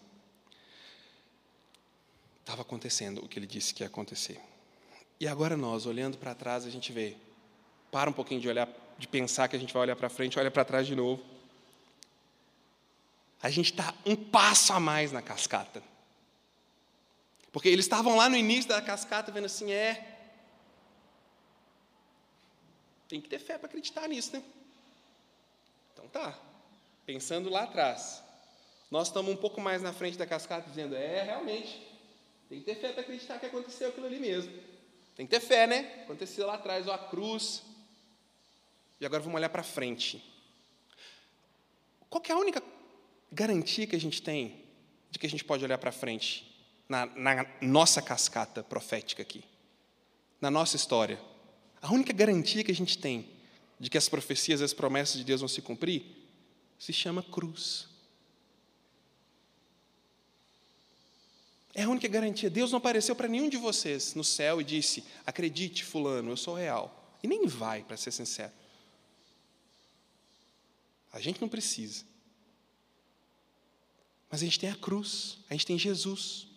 [2.51, 4.37] estava acontecendo o que ele disse que ia acontecer.
[5.19, 7.15] E agora nós, olhando para trás, a gente vê,
[7.89, 10.51] para um pouquinho de olhar, de pensar que a gente vai olhar para frente, olha
[10.51, 11.23] para trás de novo.
[13.41, 15.81] A gente está um passo a mais na cascata.
[17.51, 20.19] Porque eles estavam lá no início da cascata vendo assim, é.
[23.09, 24.43] Tem que ter fé para acreditar nisso, né?
[25.93, 26.37] Então tá.
[27.05, 28.23] Pensando lá atrás.
[28.89, 31.81] Nós estamos um pouco mais na frente da cascata dizendo, é, realmente,
[32.47, 34.51] tem que ter fé para acreditar que aconteceu aquilo ali mesmo.
[35.15, 36.03] Tem que ter fé, né?
[36.03, 37.63] Aconteceu lá atrás, ó, a cruz.
[38.99, 40.23] E agora vamos olhar para frente.
[42.09, 42.61] Qual é a única
[43.31, 44.65] garantia que a gente tem
[45.09, 46.49] de que a gente pode olhar para frente
[46.87, 49.43] na, na nossa cascata profética aqui?
[50.39, 51.19] Na nossa história?
[51.81, 53.29] A única garantia que a gente tem
[53.79, 56.03] de que as profecias e as promessas de Deus vão se cumprir
[56.77, 57.87] se chama cruz.
[61.73, 62.49] É a única garantia.
[62.49, 66.55] Deus não apareceu para nenhum de vocês no céu e disse: acredite, Fulano, eu sou
[66.55, 67.17] real.
[67.23, 68.51] E nem vai, para ser sincero.
[71.13, 72.10] A gente não precisa.
[74.31, 76.47] Mas a gente tem a cruz, a gente tem Jesus.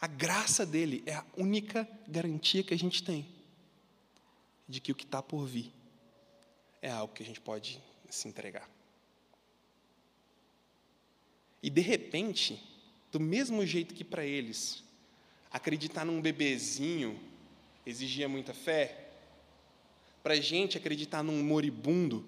[0.00, 3.28] A graça dele é a única garantia que a gente tem
[4.66, 5.70] de que o que está por vir
[6.80, 8.68] é algo que a gente pode se entregar.
[11.62, 12.58] E de repente,
[13.12, 14.82] do mesmo jeito que para eles
[15.50, 17.20] acreditar num bebezinho
[17.84, 19.10] exigia muita fé,
[20.22, 22.26] para a gente acreditar num moribundo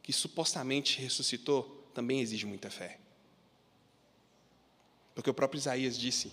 [0.00, 2.98] que supostamente ressuscitou também exige muita fé.
[5.14, 6.32] Porque o próprio Isaías disse: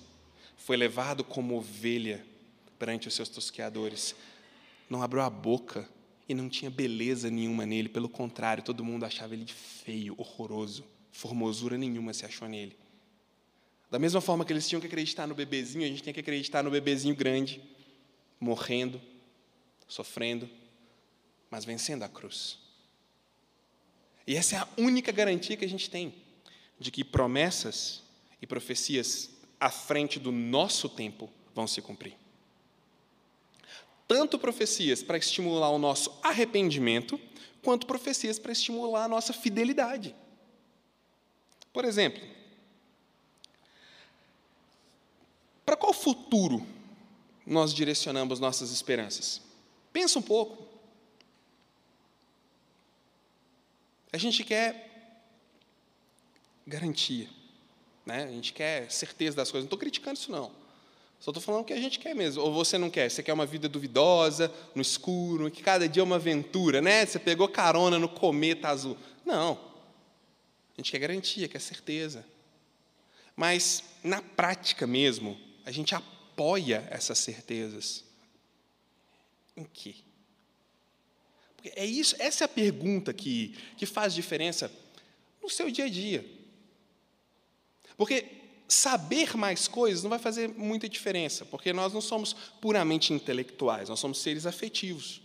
[0.55, 2.25] foi levado como ovelha
[2.77, 4.15] perante os seus tosqueadores,
[4.89, 5.87] não abriu a boca
[6.29, 11.77] e não tinha beleza nenhuma nele, pelo contrário, todo mundo achava ele feio, horroroso, formosura
[11.77, 12.77] nenhuma se achou nele.
[13.89, 16.61] Da mesma forma que eles tinham que acreditar no bebezinho, a gente tem que acreditar
[16.61, 17.61] no bebezinho grande,
[18.39, 19.01] morrendo,
[19.87, 20.49] sofrendo,
[21.49, 22.59] mas vencendo a cruz.
[24.27, 26.13] E essa é a única garantia que a gente tem
[26.77, 28.03] de que promessas
[28.41, 32.13] e profecias à frente do nosso tempo vão se cumprir.
[34.07, 37.19] Tanto profecias para estimular o nosso arrependimento,
[37.63, 40.13] quanto profecias para estimular a nossa fidelidade.
[41.73, 42.21] Por exemplo,
[45.67, 46.65] Para qual futuro
[47.45, 49.41] nós direcionamos nossas esperanças?
[49.91, 50.65] Pensa um pouco.
[54.17, 55.13] A gente quer
[56.65, 57.29] garantia,
[58.03, 58.23] né?
[58.23, 59.65] a gente quer certeza das coisas.
[59.65, 60.51] Não estou criticando isso, não.
[61.19, 62.41] Só estou falando o que a gente quer mesmo.
[62.41, 63.11] Ou você não quer?
[63.11, 67.05] Você quer uma vida duvidosa, no escuro, que cada dia é uma aventura, né?
[67.05, 68.97] Você pegou carona no cometa azul.
[69.23, 69.51] Não.
[70.75, 72.25] A gente quer garantia, quer certeza.
[73.35, 78.03] Mas, na prática mesmo, a gente apoia essas certezas?
[79.55, 79.93] Em quê?
[81.75, 84.71] É isso, essa é a pergunta que, que faz diferença
[85.41, 86.25] no seu dia a dia.
[87.95, 88.25] Porque
[88.67, 93.99] saber mais coisas não vai fazer muita diferença, porque nós não somos puramente intelectuais, nós
[93.99, 95.21] somos seres afetivos.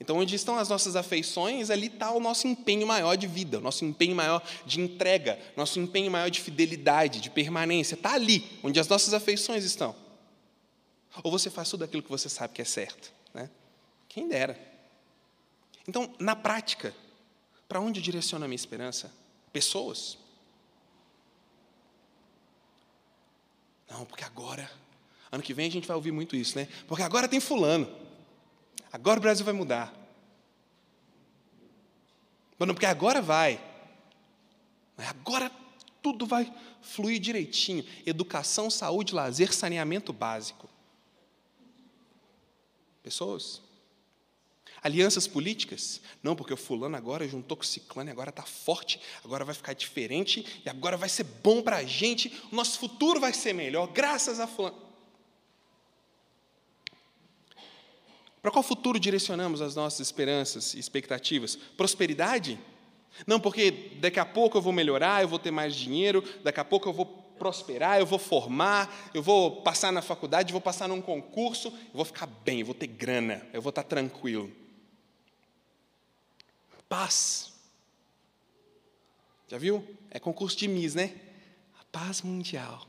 [0.00, 3.60] Então, onde estão as nossas afeições, ali está o nosso empenho maior de vida, o
[3.60, 7.96] nosso empenho maior de entrega, nosso empenho maior de fidelidade, de permanência.
[7.96, 9.96] Está ali, onde as nossas afeições estão.
[11.24, 13.12] Ou você faz tudo aquilo que você sabe que é certo.
[13.34, 13.50] Né?
[14.08, 14.67] Quem dera.
[15.88, 16.94] Então, na prática,
[17.66, 19.10] para onde direciona a minha esperança?
[19.50, 20.18] Pessoas.
[23.88, 24.70] Não, porque agora,
[25.32, 26.68] ano que vem a gente vai ouvir muito isso, né?
[26.86, 27.90] Porque agora tem fulano.
[28.92, 29.94] Agora o Brasil vai mudar.
[32.58, 33.58] Não, porque agora vai.
[34.98, 35.50] Agora
[36.02, 37.82] tudo vai fluir direitinho.
[38.04, 40.68] Educação, saúde, lazer, saneamento básico.
[43.02, 43.62] Pessoas.
[44.82, 46.00] Alianças políticas?
[46.22, 49.72] Não, porque o fulano agora juntou com o ciclano, agora está forte, agora vai ficar
[49.72, 53.88] diferente, e agora vai ser bom para a gente, o nosso futuro vai ser melhor,
[53.88, 54.88] graças a fulano.
[58.40, 61.56] Para qual futuro direcionamos as nossas esperanças e expectativas?
[61.56, 62.58] Prosperidade?
[63.26, 63.70] Não, porque
[64.00, 66.92] daqui a pouco eu vou melhorar, eu vou ter mais dinheiro, daqui a pouco eu
[66.92, 71.94] vou prosperar, eu vou formar, eu vou passar na faculdade, vou passar num concurso, eu
[71.94, 74.50] vou ficar bem, eu vou ter grana, eu vou estar tranquilo.
[76.88, 77.52] Paz.
[79.48, 79.86] Já viu?
[80.10, 81.14] É concurso de Miss, né?
[81.80, 82.86] A paz mundial.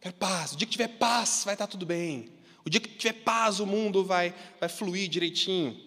[0.00, 0.52] Quero paz.
[0.52, 2.32] O dia que tiver paz, vai estar tudo bem.
[2.64, 5.84] O dia que tiver paz, o mundo vai, vai fluir direitinho.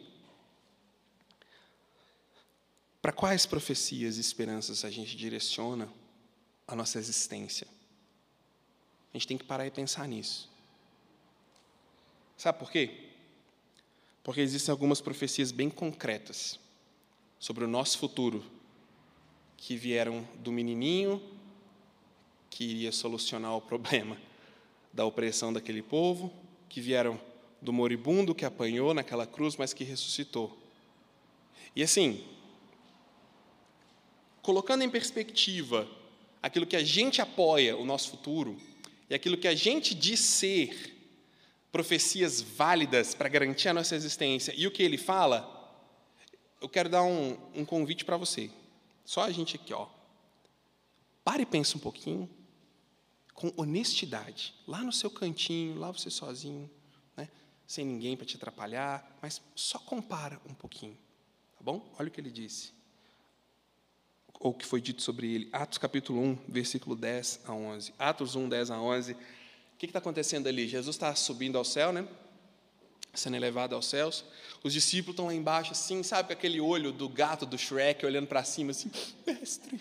[3.01, 5.91] Para quais profecias e esperanças a gente direciona
[6.67, 7.67] a nossa existência?
[9.13, 10.49] A gente tem que parar e pensar nisso.
[12.37, 13.08] Sabe por quê?
[14.29, 16.59] Porque existem algumas profecias bem concretas
[17.39, 18.45] sobre o nosso futuro
[19.57, 21.19] que vieram do menininho
[22.47, 24.15] que iria solucionar o problema
[24.93, 26.31] da opressão daquele povo,
[26.69, 27.19] que vieram
[27.59, 30.55] do moribundo que apanhou naquela cruz, mas que ressuscitou.
[31.75, 32.23] E assim,
[34.43, 35.89] colocando em perspectiva
[36.39, 38.61] aquilo que a gente apoia o nosso futuro
[39.09, 40.98] e aquilo que a gente diz ser
[41.71, 45.55] profecias válidas para garantir a nossa existência e o que ele fala,
[46.61, 48.49] eu quero dar um, um convite para você.
[49.05, 49.87] Só a gente aqui, ó.
[51.23, 52.29] Pare e pense um pouquinho,
[53.33, 56.69] com honestidade, lá no seu cantinho, lá você sozinho,
[57.15, 57.29] né?
[57.65, 60.97] sem ninguém para te atrapalhar, mas só compara um pouquinho,
[61.57, 61.87] tá bom?
[61.97, 62.73] Olha o que ele disse.
[64.39, 65.49] Ou o que foi dito sobre ele.
[65.51, 67.93] Atos capítulo 1, versículo 10 a 11.
[67.99, 69.17] Atos 1, 10 a 11
[69.79, 70.67] que está acontecendo ali?
[70.67, 72.05] Jesus está subindo ao céu, né?
[73.13, 74.25] Sendo elevado aos céus.
[74.61, 78.27] Os discípulos estão lá embaixo, assim, sabe, com aquele olho do gato do Shrek olhando
[78.27, 78.91] para cima, assim,
[79.25, 79.79] mestre,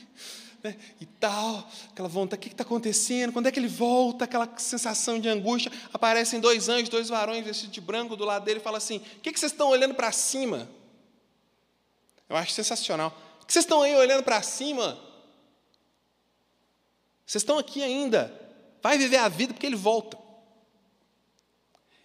[0.62, 0.76] né?
[1.00, 3.32] e tal, aquela vontade, o que está acontecendo?
[3.32, 4.24] Quando é que ele volta?
[4.24, 5.72] Aquela sensação de angústia.
[5.92, 9.20] Aparecem dois anjos, dois varões vestidos de branco do lado dele e fala assim: o
[9.20, 10.70] que, que vocês estão olhando para cima?
[12.28, 13.12] Eu acho sensacional.
[13.42, 14.96] O que vocês estão aí olhando para cima?
[17.26, 18.47] Vocês estão aqui ainda
[18.82, 20.18] vai viver a vida porque ele volta.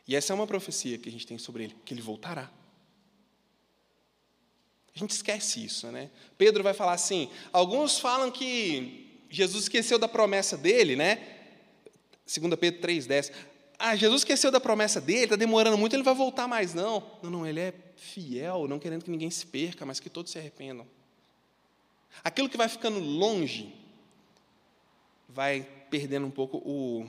[0.08, 2.52] E essa é uma profecia que a gente tem sobre ele, que ele voltará.
[4.96, 6.10] A gente esquece isso, né?
[6.38, 11.16] Pedro vai falar assim: alguns falam que Jesus esqueceu da promessa dele, né?
[12.26, 13.32] 2 Pedro 3,10.
[13.80, 17.04] Ah, Jesus esqueceu da promessa dele, está demorando muito, ele vai voltar mais, não.
[17.22, 20.38] Não, não, ele é fiel, não querendo que ninguém se perca, mas que todos se
[20.38, 20.88] arrependam.
[22.24, 23.74] Aquilo que vai ficando longe
[25.28, 27.08] vai perdendo um pouco o,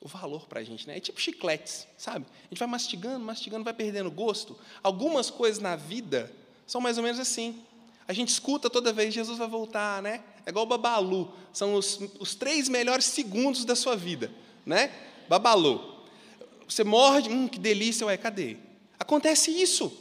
[0.00, 0.88] o valor para a gente.
[0.88, 0.96] Né?
[0.96, 2.26] É tipo chicletes, sabe?
[2.26, 4.58] A gente vai mastigando, mastigando, vai perdendo gosto.
[4.82, 6.28] Algumas coisas na vida
[6.66, 7.62] são mais ou menos assim.
[8.08, 10.24] A gente escuta toda vez, Jesus vai voltar, né?
[10.44, 11.32] É igual o Babalu.
[11.52, 14.32] São os, os três melhores segundos da sua vida,
[14.66, 14.90] né?
[15.28, 16.02] Babalu.
[16.68, 18.56] Você morde, hum, que delícia, ué, cadê?
[18.98, 19.96] Acontece isso.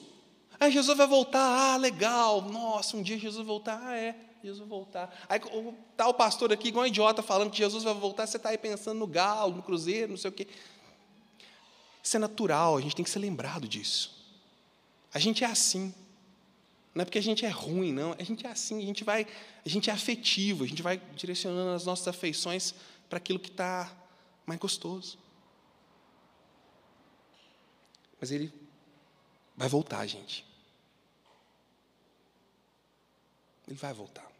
[0.59, 4.15] Ah, Jesus vai voltar, ah, legal, nossa, um dia Jesus voltar, ah, é.
[4.43, 5.13] Jesus voltar.
[5.29, 5.39] Aí
[5.91, 8.57] está o pastor aqui, igual um idiota, falando que Jesus vai voltar, você está aí
[8.57, 10.47] pensando no galo, no cruzeiro, não sei o quê.
[12.03, 14.19] Isso é natural, a gente tem que ser lembrado disso.
[15.13, 15.93] A gente é assim.
[16.93, 18.15] Não é porque a gente é ruim, não.
[18.17, 19.27] A gente é assim, a gente vai,
[19.65, 22.73] a gente é afetivo, a gente vai direcionando as nossas afeições
[23.07, 23.91] para aquilo que está
[24.45, 25.17] mais gostoso.
[28.19, 28.53] Mas ele
[29.55, 30.45] vai voltar, gente.
[33.67, 34.30] Ele vai voltar.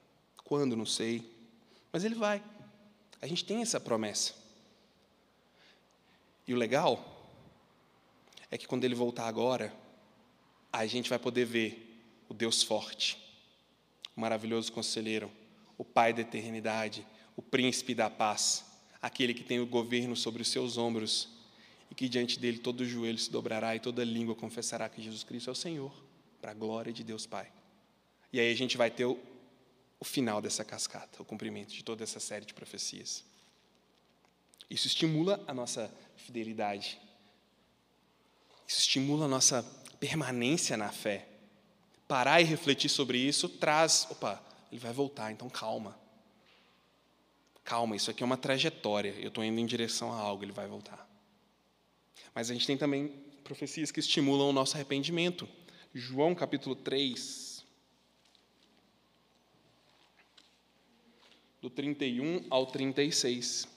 [0.51, 1.23] Quando, não sei.
[1.93, 2.43] Mas ele vai.
[3.21, 4.33] A gente tem essa promessa.
[6.45, 7.31] E o legal
[8.49, 9.73] é que quando ele voltar agora,
[10.69, 13.17] a gente vai poder ver o Deus forte,
[14.13, 15.31] o maravilhoso conselheiro,
[15.77, 18.65] o Pai da eternidade, o príncipe da paz,
[19.01, 21.29] aquele que tem o governo sobre os seus ombros
[21.89, 25.49] e que diante dele todo joelho se dobrará e toda língua confessará que Jesus Cristo
[25.49, 25.93] é o Senhor,
[26.41, 27.49] para a glória de Deus Pai.
[28.33, 29.05] E aí a gente vai ter
[30.01, 33.23] o, final dessa cascata, o cumprimento de toda essa série de profecias.
[34.69, 36.99] Isso estimula a nossa fidelidade.
[38.67, 39.63] Isso estimula a nossa
[39.99, 41.27] permanência na fé.
[42.07, 45.97] Parar e refletir sobre isso traz, opa, ele vai voltar, então calma.
[47.63, 50.67] Calma, isso aqui é uma trajetória, eu estou indo em direção a algo, ele vai
[50.67, 51.07] voltar.
[52.33, 53.09] Mas a gente tem também
[53.43, 55.47] profecias que estimulam o nosso arrependimento.
[55.93, 57.40] João capítulo 3,
[61.61, 63.67] do 31 ao 36.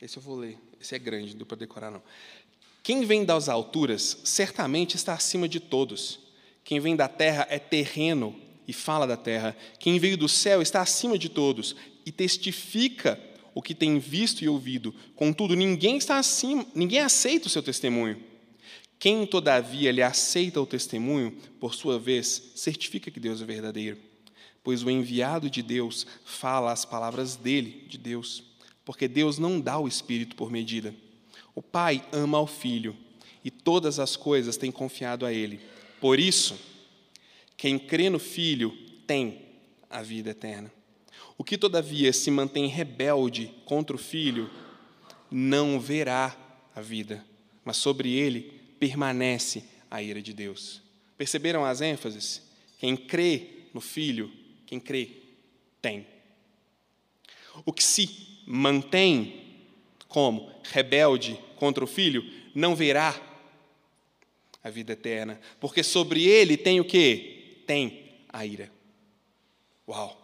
[0.00, 0.56] Esse eu vou ler.
[0.80, 2.02] Esse é grande, não deu para decorar não.
[2.82, 6.20] Quem vem das alturas certamente está acima de todos.
[6.62, 9.56] Quem vem da terra é terreno e fala da terra.
[9.80, 11.74] Quem veio do céu está acima de todos
[12.04, 13.20] e testifica
[13.52, 14.94] o que tem visto e ouvido.
[15.16, 18.22] Contudo, ninguém está acima, ninguém aceita o seu testemunho.
[18.98, 23.98] Quem, todavia, lhe aceita o testemunho, por sua vez, certifica que Deus é verdadeiro.
[24.64, 28.42] Pois o enviado de Deus fala as palavras dele, de Deus,
[28.84, 30.94] porque Deus não dá o Espírito por medida.
[31.54, 32.96] O Pai ama ao Filho
[33.44, 35.60] e todas as coisas tem confiado a Ele.
[36.00, 36.58] Por isso,
[37.56, 38.76] quem crê no Filho
[39.06, 39.42] tem
[39.88, 40.72] a vida eterna.
[41.38, 44.50] O que, todavia, se mantém rebelde contra o filho,
[45.30, 46.36] não verá
[46.74, 47.24] a vida,
[47.64, 50.82] mas sobre ele permanece a ira de Deus.
[51.16, 52.42] Perceberam as ênfases?
[52.78, 54.32] Quem crê no filho,
[54.66, 55.10] quem crê,
[55.80, 56.06] tem.
[57.64, 59.44] O que se mantém
[60.08, 62.24] como rebelde contra o filho,
[62.54, 63.20] não verá
[64.62, 67.62] a vida eterna, porque sobre ele tem o que?
[67.66, 68.70] Tem a ira.
[69.88, 70.22] Uau!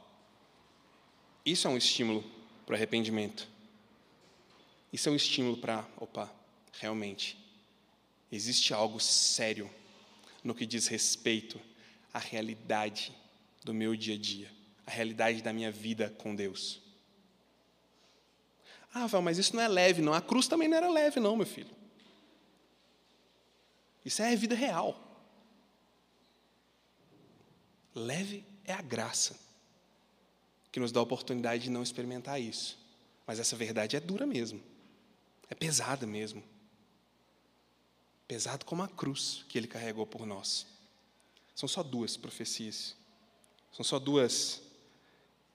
[1.45, 2.25] Isso é um estímulo
[2.65, 3.49] para o arrependimento.
[4.93, 6.33] Isso é um estímulo para, opa,
[6.81, 7.37] realmente,
[8.33, 9.71] existe algo sério
[10.43, 11.61] no que diz respeito
[12.13, 13.13] à realidade
[13.63, 14.51] do meu dia a dia,
[14.87, 16.81] à realidade da minha vida com Deus.
[18.95, 20.13] Ah, Val, mas isso não é leve, não.
[20.13, 21.71] A cruz também não era leve, não, meu filho.
[24.05, 24.99] Isso é vida real.
[27.95, 29.39] Leve é a graça
[30.71, 32.79] que nos dá a oportunidade de não experimentar isso.
[33.27, 34.61] Mas essa verdade é dura mesmo.
[35.49, 36.43] É pesada mesmo.
[38.27, 40.67] Pesado como a cruz que ele carregou por nós.
[41.55, 42.97] São só duas profecias.
[43.73, 44.63] São só duas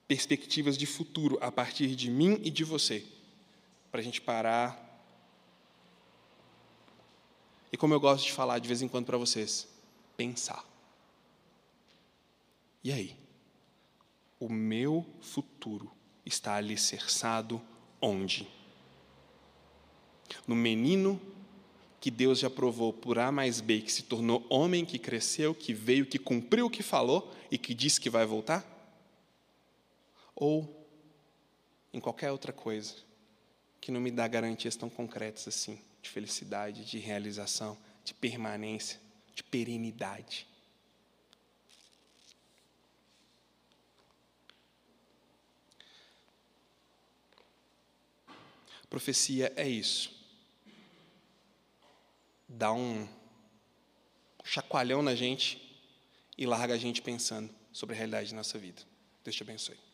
[0.06, 3.04] perspectivas de futuro a partir de mim e de você.
[3.90, 4.84] Para a gente parar.
[7.72, 9.68] E como eu gosto de falar de vez em quando para vocês,
[10.16, 10.64] pensar.
[12.82, 13.28] E aí?
[14.40, 15.90] o meu futuro
[16.24, 17.60] está alicerçado
[18.00, 18.48] onde?
[20.46, 21.20] No menino
[22.00, 25.72] que Deus já provou por A mais B, que se tornou homem, que cresceu, que
[25.72, 28.64] veio, que cumpriu o que falou e que disse que vai voltar?
[30.34, 30.86] Ou
[31.92, 32.94] em qualquer outra coisa
[33.80, 39.00] que não me dá garantias tão concretas assim, de felicidade, de realização, de permanência,
[39.34, 40.46] de perenidade?
[48.88, 50.17] Profecia é isso.
[52.48, 53.06] Dá um
[54.42, 55.60] chacoalhão na gente
[56.36, 58.82] e larga a gente pensando sobre a realidade da nossa vida.
[59.22, 59.87] Deus te abençoe.